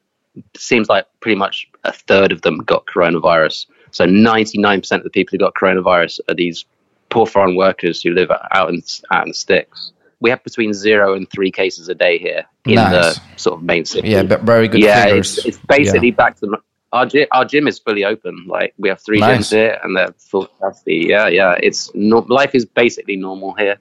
seems 0.57 0.89
like 0.89 1.05
pretty 1.19 1.37
much 1.37 1.67
a 1.83 1.91
third 1.91 2.31
of 2.31 2.41
them 2.41 2.59
got 2.59 2.85
coronavirus. 2.85 3.65
So 3.91 4.05
99% 4.05 4.91
of 4.91 5.03
the 5.03 5.09
people 5.09 5.31
who 5.31 5.37
got 5.37 5.53
coronavirus 5.53 6.19
are 6.29 6.35
these 6.35 6.65
poor 7.09 7.25
foreign 7.25 7.55
workers 7.55 8.01
who 8.01 8.11
live 8.11 8.31
out 8.51 8.69
in 8.69 8.83
out 9.11 9.23
in 9.23 9.29
the 9.29 9.33
sticks. 9.33 9.91
We 10.21 10.29
have 10.29 10.43
between 10.43 10.73
zero 10.73 11.13
and 11.13 11.29
three 11.29 11.51
cases 11.51 11.87
a 11.89 11.95
day 11.95 12.17
here 12.17 12.43
in 12.65 12.75
Nice. 12.75 12.91
the 13.15 13.21
sort 13.37 13.57
of 13.59 13.63
main 13.63 13.85
city. 13.85 14.09
Yeah, 14.09 14.23
but 14.23 14.41
very 14.41 14.67
good 14.67 14.81
yeah, 14.81 15.05
figures. 15.05 15.37
it's, 15.37 15.45
it's 15.47 15.57
basically 15.67 16.11
back 16.11 16.37
to 16.41 16.57
our 16.91 17.05
gym. 17.05 17.27
Our 17.31 17.45
gym 17.45 17.67
is 17.67 17.79
fully 17.79 18.03
open. 18.03 18.45
Like 18.47 18.73
we 18.77 18.89
have 18.89 18.99
three 19.01 19.19
Nice. 19.19 19.47
gyms 19.47 19.51
here, 19.51 19.79
and 19.83 19.95
they're 19.95 20.13
full 20.17 20.47
capacity. 20.47 21.05
Yeah, 21.09 21.27
yeah. 21.29 21.55
It's 21.63 21.89
no, 21.95 22.19
life 22.27 22.53
is 22.53 22.65
basically 22.65 23.15
normal 23.15 23.53
here. 23.53 23.77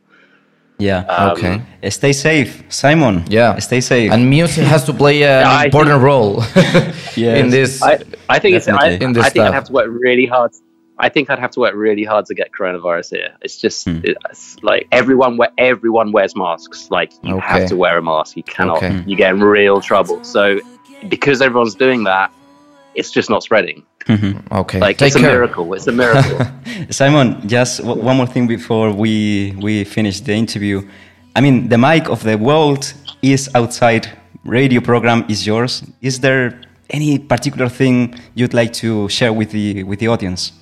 Yeah. 0.81 0.98
Um, 1.07 1.31
Okay. 1.33 1.61
Stay 1.90 2.12
safe, 2.12 2.62
Simon. 2.68 3.24
Yeah. 3.29 3.59
Stay 3.59 3.81
safe. 3.81 4.12
And 4.12 4.31
music 4.31 4.64
has 4.64 4.85
to 4.85 4.92
play 4.92 5.16
an 5.24 5.40
Yeah, 5.42 5.51
I 5.51 5.64
important 5.64 6.01
role 6.03 6.44
Yes. 7.16 7.40
in 7.40 7.51
this. 7.51 7.83
I, 7.83 7.98
I 8.29 8.38
think 8.38 8.55
it's. 8.57 8.68
I, 8.68 8.90
In 8.90 9.12
this 9.12 9.24
I 9.24 9.31
think 9.31 9.42
stuff. 9.42 9.48
I'd 9.48 9.55
have 9.55 9.64
to 9.64 9.72
work 9.72 9.88
really 9.90 10.27
hard. 10.27 10.53
I 11.01 11.09
think 11.09 11.31
I'd 11.31 11.39
have 11.39 11.53
to 11.53 11.61
work 11.61 11.75
really 11.75 12.05
hard 12.05 12.27
to 12.27 12.35
get 12.35 12.51
coronavirus 12.53 13.11
here. 13.17 13.31
It's 13.43 13.57
just 13.61 13.85
Hmm. 13.87 14.01
it's 14.05 14.57
like 14.63 14.87
everyone 14.93 15.37
wear 15.37 15.51
everyone 15.59 16.13
wears 16.13 16.35
masks. 16.37 16.89
Like 16.91 17.13
you 17.23 17.37
Okay. 17.37 17.47
have 17.47 17.69
to 17.69 17.77
wear 17.77 17.99
a 17.99 18.03
mask. 18.03 18.37
You 18.37 18.43
cannot. 18.43 18.79
Okay. 18.79 19.03
You 19.07 19.17
get 19.17 19.35
in 19.35 19.41
real 19.43 19.81
trouble. 19.81 20.23
So 20.25 20.61
because 21.09 21.41
everyone's 21.41 21.75
doing 21.77 22.05
that, 22.05 22.31
it's 22.95 23.11
just 23.11 23.31
not 23.31 23.43
spreading. 23.43 23.83
okay, 24.53 24.81
Like 24.81 24.97
take 24.99 25.09
it's 25.09 25.17
a 25.17 25.21
miracle. 25.21 25.73
It's 25.75 25.87
a 25.87 25.93
miracle. 25.93 26.39
Simon, 26.91 27.47
just 27.47 27.79
w- 27.83 28.03
one 28.03 28.17
more 28.17 28.27
thing 28.27 28.47
before 28.47 28.91
we 28.93 29.55
we 29.61 29.85
finish 29.85 30.21
the 30.21 30.33
interview. 30.35 30.83
I 31.37 31.41
mean, 31.41 31.69
the 31.69 31.79
mic 31.79 32.09
of 32.09 32.23
the 32.23 32.37
world 32.37 32.93
is 33.23 33.49
outside. 33.55 34.09
Radio 34.45 34.81
program 34.81 35.25
is 35.29 35.47
yours. 35.47 35.83
Is 36.01 36.21
there 36.21 36.59
any 36.91 37.19
particular 37.19 37.69
thing 37.69 38.15
you'd 38.35 38.55
like 38.55 38.73
to 38.83 39.09
share 39.09 39.33
with 39.33 39.51
the 39.51 39.85
with 39.85 39.99
the 40.01 40.09
audience? 40.09 40.53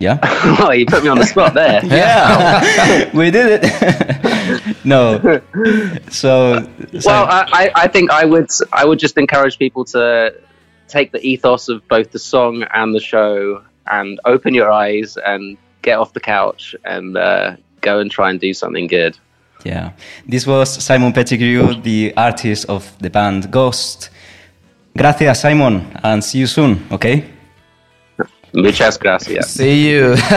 Yeah. 0.00 0.18
oh, 0.60 0.72
you 0.72 0.86
put 0.86 1.02
me 1.04 1.10
on 1.10 1.18
the 1.18 1.26
spot 1.26 1.54
there. 1.54 1.82
Yeah, 2.00 3.10
we 3.14 3.30
did 3.30 3.60
it. 3.62 4.76
no, 4.84 5.20
so, 6.08 6.66
so 6.98 7.00
Well, 7.04 7.24
I, 7.26 7.44
I, 7.52 7.70
I 7.84 7.88
think 7.88 8.10
I 8.10 8.24
would 8.24 8.50
I 8.72 8.84
would 8.84 8.98
just 8.98 9.18
encourage 9.18 9.58
people 9.58 9.84
to 9.86 10.34
take 10.88 11.12
the 11.12 11.20
ethos 11.20 11.68
of 11.68 11.86
both 11.88 12.12
the 12.12 12.18
song 12.18 12.64
and 12.72 12.94
the 12.94 13.00
show 13.00 13.62
and 13.90 14.18
open 14.24 14.54
your 14.54 14.70
eyes 14.70 15.18
and 15.18 15.58
get 15.82 15.98
off 15.98 16.12
the 16.14 16.20
couch 16.20 16.74
and 16.84 17.16
uh, 17.16 17.56
go 17.82 17.98
and 18.00 18.10
try 18.10 18.30
and 18.30 18.40
do 18.40 18.54
something 18.54 18.86
good. 18.86 19.18
yeah, 19.64 19.92
this 20.26 20.46
was 20.46 20.82
Simon 20.82 21.12
Pettigrew, 21.12 21.74
the 21.82 22.14
artist 22.16 22.68
of 22.68 22.96
the 23.00 23.10
band 23.10 23.50
Ghost. 23.50 24.10
Gracias, 24.96 25.40
Simon, 25.40 25.92
and 26.02 26.24
see 26.24 26.38
you 26.38 26.46
soon. 26.46 26.86
Okay. 26.90 27.24
Muchas 28.52 28.98
gracias. 28.98 29.46
See 29.50 29.88
you. 29.90 30.14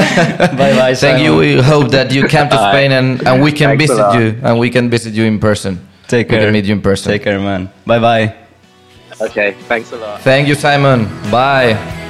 Bye 0.58 0.74
bye. 0.78 0.96
Thank 0.96 1.24
you. 1.24 1.36
We 1.36 1.62
hope 1.62 1.90
that 1.92 2.12
you 2.12 2.28
come 2.28 2.48
to 2.50 2.58
Spain 2.70 2.92
and, 2.92 3.26
and 3.28 3.42
we 3.42 3.52
can 3.52 3.78
Thanks 3.78 3.86
visit 3.88 4.14
you 4.14 4.40
and 4.44 4.60
we 4.60 4.70
can 4.70 4.90
visit 4.90 5.14
you 5.14 5.24
in 5.26 5.40
person. 5.40 5.80
Take 6.08 6.28
We 6.30 6.38
care. 6.38 6.46
can 6.46 6.54
meet 6.54 6.66
you 6.66 6.74
in 6.76 6.82
person. 6.82 7.12
Take 7.12 7.24
care, 7.24 7.40
man. 7.40 7.70
Bye 7.86 8.00
bye. 8.00 8.36
Okay, 9.22 9.56
thanks 9.68 9.92
a 9.92 9.98
lot. 9.98 10.22
Thank 10.22 10.48
you, 10.48 10.56
Simon. 10.56 11.06
Bye. 11.32 12.02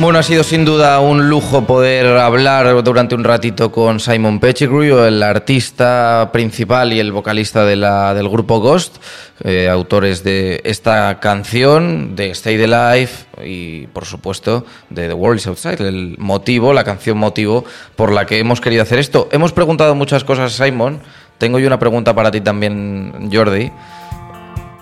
Bueno, 0.00 0.18
ha 0.18 0.22
sido 0.22 0.42
sin 0.44 0.64
duda 0.64 0.98
un 1.00 1.28
lujo 1.28 1.66
poder 1.66 2.06
hablar 2.16 2.82
durante 2.82 3.14
un 3.14 3.22
ratito 3.22 3.70
con 3.70 4.00
Simon 4.00 4.40
Pettigrew, 4.40 5.04
el 5.04 5.22
artista 5.22 6.30
principal 6.32 6.94
y 6.94 7.00
el 7.00 7.12
vocalista 7.12 7.66
de 7.66 7.76
la- 7.76 8.14
del 8.14 8.30
grupo 8.30 8.60
Ghost, 8.60 8.96
eh, 9.44 9.68
autores 9.68 10.24
de 10.24 10.62
esta 10.64 11.20
canción, 11.20 12.16
de 12.16 12.30
Stay 12.30 12.56
the 12.56 12.66
Life 12.66 13.26
y, 13.44 13.88
por 13.88 14.06
supuesto, 14.06 14.64
de 14.88 15.08
The 15.08 15.12
World 15.14 15.38
is 15.40 15.46
Outside, 15.48 15.86
el 15.86 16.16
motivo, 16.16 16.72
la 16.72 16.82
canción 16.84 17.18
motivo 17.18 17.66
por 17.94 18.10
la 18.10 18.24
que 18.24 18.38
hemos 18.38 18.62
querido 18.62 18.82
hacer 18.82 18.98
esto. 19.00 19.28
Hemos 19.32 19.52
preguntado 19.52 19.94
muchas 19.94 20.24
cosas 20.24 20.52
Simon. 20.54 21.00
Tengo 21.36 21.58
yo 21.58 21.66
una 21.66 21.78
pregunta 21.78 22.14
para 22.14 22.30
ti 22.30 22.40
también, 22.40 23.28
Jordi. 23.30 23.70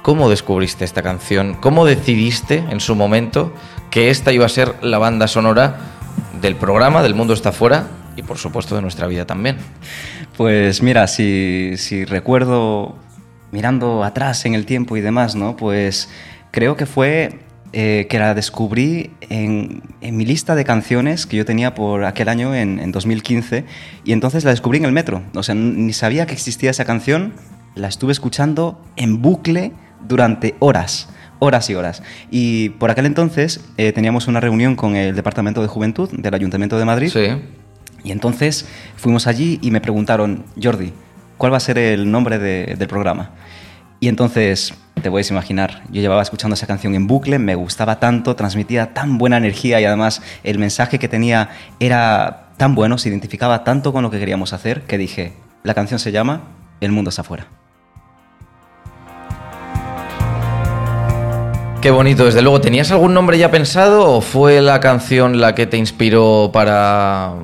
¿Cómo 0.03 0.31
descubriste 0.31 0.85
esta 0.85 1.03
canción? 1.03 1.55
¿Cómo 1.61 1.85
decidiste 1.85 2.65
en 2.71 2.79
su 2.81 2.95
momento 2.95 3.53
que 3.99 4.11
esta 4.11 4.33
iba 4.33 4.47
a 4.47 4.49
ser 4.49 4.77
la 4.81 4.99
banda 4.99 5.27
sonora 5.27 5.77
del 6.41 6.55
programa 6.55 7.03
del 7.03 7.17
Mundo 7.17 7.35
está 7.35 7.51
fuera 7.51 7.89
y 8.15 8.23
por 8.23 8.39
supuesto 8.39 8.77
de 8.77 8.81
nuestra 8.81 9.09
vida 9.09 9.27
también? 9.27 9.57
Pues 10.37 10.85
mira, 10.85 11.09
si, 11.09 11.73
si 11.79 12.05
recuerdo 12.05 12.97
mirando 13.51 14.05
atrás 14.05 14.47
en 14.47 14.55
el 14.55 14.67
tiempo 14.67 14.97
y 14.97 15.01
demás, 15.01 15.35
¿no? 15.35 15.57
Pues 15.57 16.09
creo 16.53 16.77
que 16.77 16.87
fue 16.87 17.41
eh, 17.73 18.07
que 18.09 18.21
la 18.21 18.35
descubrí 18.35 19.11
en, 19.31 19.83
en 20.01 20.17
mi 20.17 20.25
lista 20.25 20.55
de 20.55 20.65
canciones 20.65 21.27
que 21.27 21.37
yo 21.37 21.45
tenía 21.45 21.75
por 21.75 22.05
aquel 22.05 22.29
año, 22.29 22.55
en, 22.55 22.79
en 22.79 22.93
2015, 22.93 23.65
y 24.05 24.13
entonces 24.13 24.45
la 24.45 24.53
descubrí 24.53 24.79
en 24.79 24.85
el 24.85 24.93
metro. 24.93 25.25
O 25.35 25.43
sea, 25.43 25.57
ni 25.57 25.93
sabía 25.93 26.25
que 26.25 26.35
existía 26.35 26.71
esa 26.71 26.85
canción, 26.85 27.33
la 27.75 27.89
estuve 27.89 28.13
escuchando 28.13 28.81
en 28.95 29.21
bucle 29.21 29.73
durante 30.07 30.55
horas. 30.61 31.09
Horas 31.41 31.71
y 31.71 31.75
horas. 31.75 32.03
Y 32.31 32.71
por 32.71 32.91
aquel 32.91 33.07
entonces 33.07 33.61
eh, 33.77 33.93
teníamos 33.93 34.27
una 34.27 34.41
reunión 34.41 34.75
con 34.77 34.97
el 34.97 35.15
Departamento 35.15 35.63
de 35.63 35.69
Juventud 35.69 36.11
del 36.13 36.35
Ayuntamiento 36.35 36.79
de 36.79 36.85
Madrid. 36.85 37.11
Sí. 37.13 37.29
Y 38.05 38.13
entonces 38.13 38.67
fuimos 38.97 39.27
allí 39.27 39.59
y 39.63 39.71
me 39.71 39.81
preguntaron, 39.81 40.45
Jordi, 40.61 40.93
¿cuál 41.37 41.53
va 41.53 41.57
a 41.57 41.61
ser 41.61 41.79
el 41.79 42.11
nombre 42.11 42.39
de- 42.39 42.77
del 42.79 42.89
programa? 42.89 43.31
Y 44.01 44.07
entonces, 44.09 44.75
te 45.03 45.11
puedes 45.11 45.29
imaginar, 45.31 45.83
yo 45.91 46.01
llevaba 46.01 46.23
escuchando 46.23 46.55
esa 46.55 46.69
canción 46.69 46.95
en 46.95 47.09
bucle, 47.09 47.39
me 47.41 47.57
gustaba 47.57 47.99
tanto, 47.99 48.37
transmitía 48.37 48.95
tan 48.95 49.19
buena 49.19 49.37
energía 49.37 49.81
y 49.81 49.85
además 49.85 50.23
el 50.45 50.59
mensaje 50.61 51.01
que 51.01 51.09
tenía 51.09 51.51
era 51.81 52.51
tan 52.57 52.75
bueno, 52.77 52.97
se 52.99 53.09
identificaba 53.09 53.65
tanto 53.65 53.93
con 53.93 54.03
lo 54.05 54.11
que 54.11 54.19
queríamos 54.21 54.53
hacer, 54.53 54.83
que 54.83 54.99
dije, 54.99 55.33
la 55.65 55.75
canción 55.75 55.99
se 55.99 56.13
llama 56.13 56.43
El 56.81 56.93
mundo 56.93 57.11
está 57.11 57.23
afuera. 57.23 57.49
Qué 61.81 61.93
bonito, 61.93 62.25
desde 62.25 62.43
luego. 62.43 62.61
¿Tenías 62.61 62.91
algún 62.91 63.15
nombre 63.15 63.39
ya 63.39 63.53
pensado 63.53 64.13
o 64.13 64.21
fue 64.21 64.61
la 64.61 64.81
canción 64.81 65.41
la 65.41 65.55
que 65.55 65.69
te 65.69 65.77
inspiró 65.77 66.51
para 66.53 67.35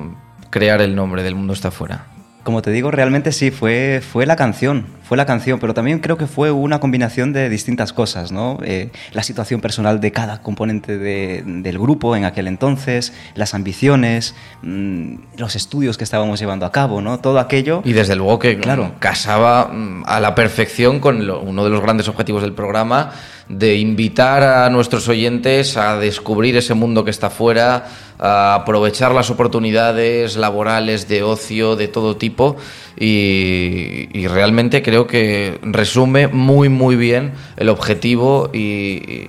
crear 0.49 0.81
el 0.81 0.93
nombre 0.93 1.23
del 1.23 1.35
Mundo 1.35 1.53
está 1.53 1.71
fuera? 1.71 2.07
Como 2.43 2.61
te 2.61 2.69
digo, 2.71 2.91
realmente 2.91 3.31
sí, 3.31 3.49
fue, 3.49 4.01
fue 4.01 4.25
la 4.25 4.35
canción. 4.35 4.87
Fue 5.07 5.17
la 5.17 5.25
canción, 5.25 5.59
pero 5.59 5.73
también 5.73 5.99
creo 5.99 6.17
que 6.17 6.25
fue 6.27 6.51
una 6.51 6.79
combinación 6.79 7.31
de 7.31 7.47
distintas 7.49 7.93
cosas, 7.93 8.31
¿no? 8.31 8.57
Eh, 8.63 8.89
la 9.13 9.21
situación 9.23 9.61
personal 9.61 9.99
de 10.01 10.11
cada 10.11 10.41
componente 10.41 10.97
de- 10.97 11.43
del 11.45 11.77
grupo 11.77 12.15
en 12.15 12.25
aquel 12.25 12.47
entonces, 12.47 13.13
las 13.35 13.53
ambiciones, 13.53 14.35
mm, 14.63 15.15
los 15.37 15.55
estudios 15.55 15.97
que 15.97 16.03
estábamos 16.03 16.39
llevando 16.39 16.65
a 16.65 16.71
cabo, 16.71 17.01
¿no? 17.01 17.19
Todo 17.19 17.39
aquello. 17.39 17.81
Y 17.85 17.93
desde 17.93 18.15
luego 18.15 18.39
que 18.39 18.57
Claro. 18.59 18.93
casaba 18.99 19.65
mm, 19.67 20.03
a 20.07 20.19
la 20.19 20.33
perfección 20.35 20.99
con 20.99 21.27
lo- 21.27 21.41
uno 21.41 21.63
de 21.63 21.69
los 21.69 21.81
grandes 21.81 22.07
objetivos 22.07 22.41
del 22.41 22.53
programa, 22.53 23.11
de 23.47 23.75
invitar 23.77 24.41
a 24.41 24.69
nuestros 24.71 25.07
oyentes 25.07 25.77
a 25.77 25.97
descubrir 25.99 26.57
ese 26.57 26.73
mundo 26.73 27.05
que 27.05 27.11
está 27.11 27.27
afuera, 27.27 27.85
a 28.17 28.55
aprovechar 28.55 29.13
las 29.13 29.29
oportunidades 29.29 30.35
laborales, 30.35 31.07
de 31.07 31.21
ocio, 31.21 31.75
de 31.75 31.87
todo 31.87 32.17
tipo. 32.17 32.55
Y, 32.97 34.07
y 34.13 34.27
realmente 34.27 34.81
creo 34.81 35.05
que 35.05 35.59
resume 35.63 36.27
muy, 36.27 36.69
muy 36.69 36.95
bien 36.95 37.33
el 37.57 37.69
objetivo 37.69 38.49
y, 38.53 39.27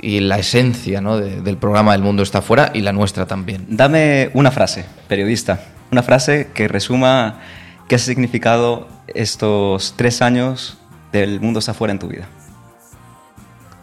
y 0.00 0.20
la 0.20 0.38
esencia 0.38 1.00
¿no? 1.00 1.18
de- 1.18 1.40
del 1.40 1.56
programa 1.56 1.94
El 1.94 2.02
Mundo 2.02 2.22
está 2.22 2.38
afuera 2.38 2.70
y 2.72 2.80
la 2.82 2.92
nuestra 2.92 3.26
también. 3.26 3.66
Dame 3.68 4.30
una 4.34 4.50
frase, 4.52 4.84
periodista, 5.08 5.60
una 5.90 6.02
frase 6.04 6.50
que 6.54 6.68
resuma 6.68 7.40
qué 7.88 7.96
ha 7.96 7.98
significado 7.98 8.86
estos 9.08 9.94
tres 9.96 10.22
años 10.22 10.78
del 11.10 11.40
mundo 11.40 11.58
está 11.58 11.72
afuera 11.72 11.90
en 11.92 11.98
tu 11.98 12.06
vida. 12.06 12.28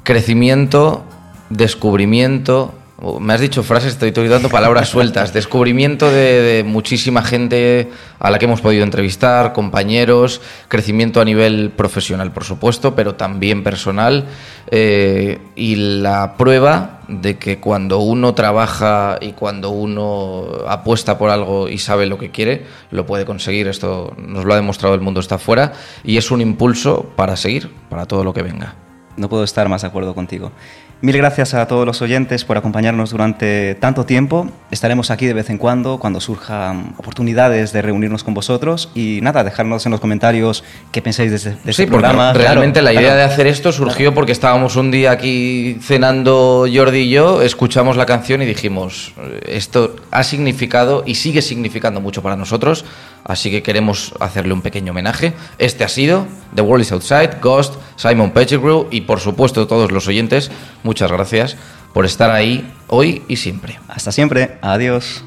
Crecimiento, 0.04 1.04
descubrimiento. 1.50 2.74
Me 3.20 3.34
has 3.34 3.42
dicho 3.42 3.62
frases, 3.62 4.02
estoy, 4.02 4.28
dando 4.28 4.50
palabras 4.50 4.90
sueltas. 4.90 5.32
Descubrimiento 5.32 6.10
de, 6.10 6.42
de 6.42 6.64
muchísima 6.64 7.22
gente 7.22 7.92
a 8.18 8.32
la 8.32 8.40
que 8.40 8.46
hemos 8.46 8.62
podido 8.62 8.84
entrevistar, 8.84 9.54
compañeros, 9.54 10.42
crecimiento 10.68 11.22
a 11.22 11.26
nivel 11.26 11.70
profesional, 11.70 12.32
por 12.32 12.44
supuesto, 12.44 12.96
pero 12.96 13.14
también 13.14 13.64
personal. 13.64 14.26
eh, 14.72 15.40
y 15.56 15.76
la 15.76 16.38
prueba 16.38 17.02
de 17.08 17.38
que 17.38 17.60
cuando 17.60 18.00
uno 18.00 18.34
trabaja 18.34 19.18
y 19.22 19.34
cuando 19.34 19.70
uno 19.70 20.46
apuesta 20.68 21.20
por 21.20 21.30
algo 21.30 21.70
y 21.70 21.78
sabe 21.78 22.08
lo 22.08 22.18
que 22.18 22.32
quiere, 22.32 22.66
lo 22.90 23.06
puede 23.06 23.26
conseguir. 23.26 23.68
Esto 23.68 24.16
nos 24.18 24.44
lo 24.44 24.54
ha 24.54 24.58
demostrado 24.58 24.96
el 24.96 25.02
mundo 25.02 25.20
está 25.20 25.36
afuera 25.36 25.74
y 26.04 26.18
es 26.18 26.32
un 26.32 26.42
impulso 26.42 27.12
para 27.16 27.36
seguir, 27.36 27.72
para 27.90 28.08
todo 28.08 28.24
lo 28.24 28.34
que 28.34 28.42
venga. 28.42 28.76
No 29.18 29.30
puedo 29.30 29.44
estar 29.44 29.68
más 29.70 29.82
de 29.82 29.88
acuerdo 29.88 30.14
contigo. 30.14 30.52
Mil 31.00 31.16
gracias 31.16 31.54
a 31.54 31.68
todos 31.68 31.86
los 31.86 32.02
oyentes 32.02 32.44
por 32.44 32.58
acompañarnos 32.58 33.12
durante 33.12 33.76
tanto 33.76 34.04
tiempo. 34.08 34.50
Estaremos 34.72 35.12
aquí 35.12 35.28
de 35.28 35.34
vez 35.34 35.52
en 35.52 35.60
cuando, 35.60 36.00
cuando 36.00 36.20
surjan 36.20 36.96
oportunidades 36.98 37.72
de 37.72 37.84
reunirnos 37.84 38.24
con 38.24 38.34
vosotros. 38.34 38.90
Y 38.96 39.20
nada, 39.22 39.44
dejarnos 39.44 39.86
en 39.86 39.92
los 39.92 40.02
comentarios 40.02 40.64
qué 40.92 41.04
pensáis 41.04 41.30
de 41.30 41.38
este, 41.38 41.50
de 41.52 41.58
Sí, 41.66 41.70
este 41.84 41.88
programa. 41.88 42.34
realmente 42.34 42.80
Claro, 42.80 42.86
la 42.96 43.00
idea 43.00 43.12
claro. 43.14 43.28
de 43.28 43.32
hacer 43.32 43.46
esto 43.46 43.72
surgió 43.72 44.16
porque 44.16 44.32
estábamos 44.32 44.76
un 44.76 44.90
día 44.90 45.12
aquí 45.12 45.78
cenando 45.84 46.66
Jordi 46.74 46.98
y 47.02 47.10
yo, 47.12 47.44
escuchamos 47.44 47.96
la 47.96 48.08
canción 48.08 48.42
y 48.42 48.46
dijimos, 48.48 49.14
"Eh, 49.18 49.42
esto 49.50 49.98
ha 50.10 50.24
significado 50.24 51.04
y 51.06 51.14
sigue 51.14 51.44
significando 51.44 52.02
mucho 52.02 52.24
para 52.24 52.36
nosotros, 52.36 52.86
así 53.28 53.52
que 53.52 53.62
queremos 53.62 54.14
hacerle 54.20 54.54
un 54.54 54.62
pequeño 54.62 54.92
homenaje. 54.92 55.34
Este 55.60 55.84
ha 55.84 55.90
sido 55.90 56.26
The 56.56 56.62
World 56.62 56.86
is 56.86 56.92
Outside, 56.92 57.40
Ghost, 57.42 57.76
Simon 57.98 58.32
Pettigrew 58.32 58.88
y 58.90 59.02
por 59.02 59.20
supuesto 59.20 59.68
todos 59.68 59.92
los 59.92 60.08
oyentes, 60.08 60.50
muchas 60.84 61.12
gracias 61.12 61.58
por 61.94 62.06
estar 62.06 62.32
ahí 62.32 62.74
hoy 62.88 63.24
y 63.28 63.36
siempre. 63.36 63.80
Hasta 63.88 64.12
siempre. 64.12 64.58
Adiós. 64.62 65.24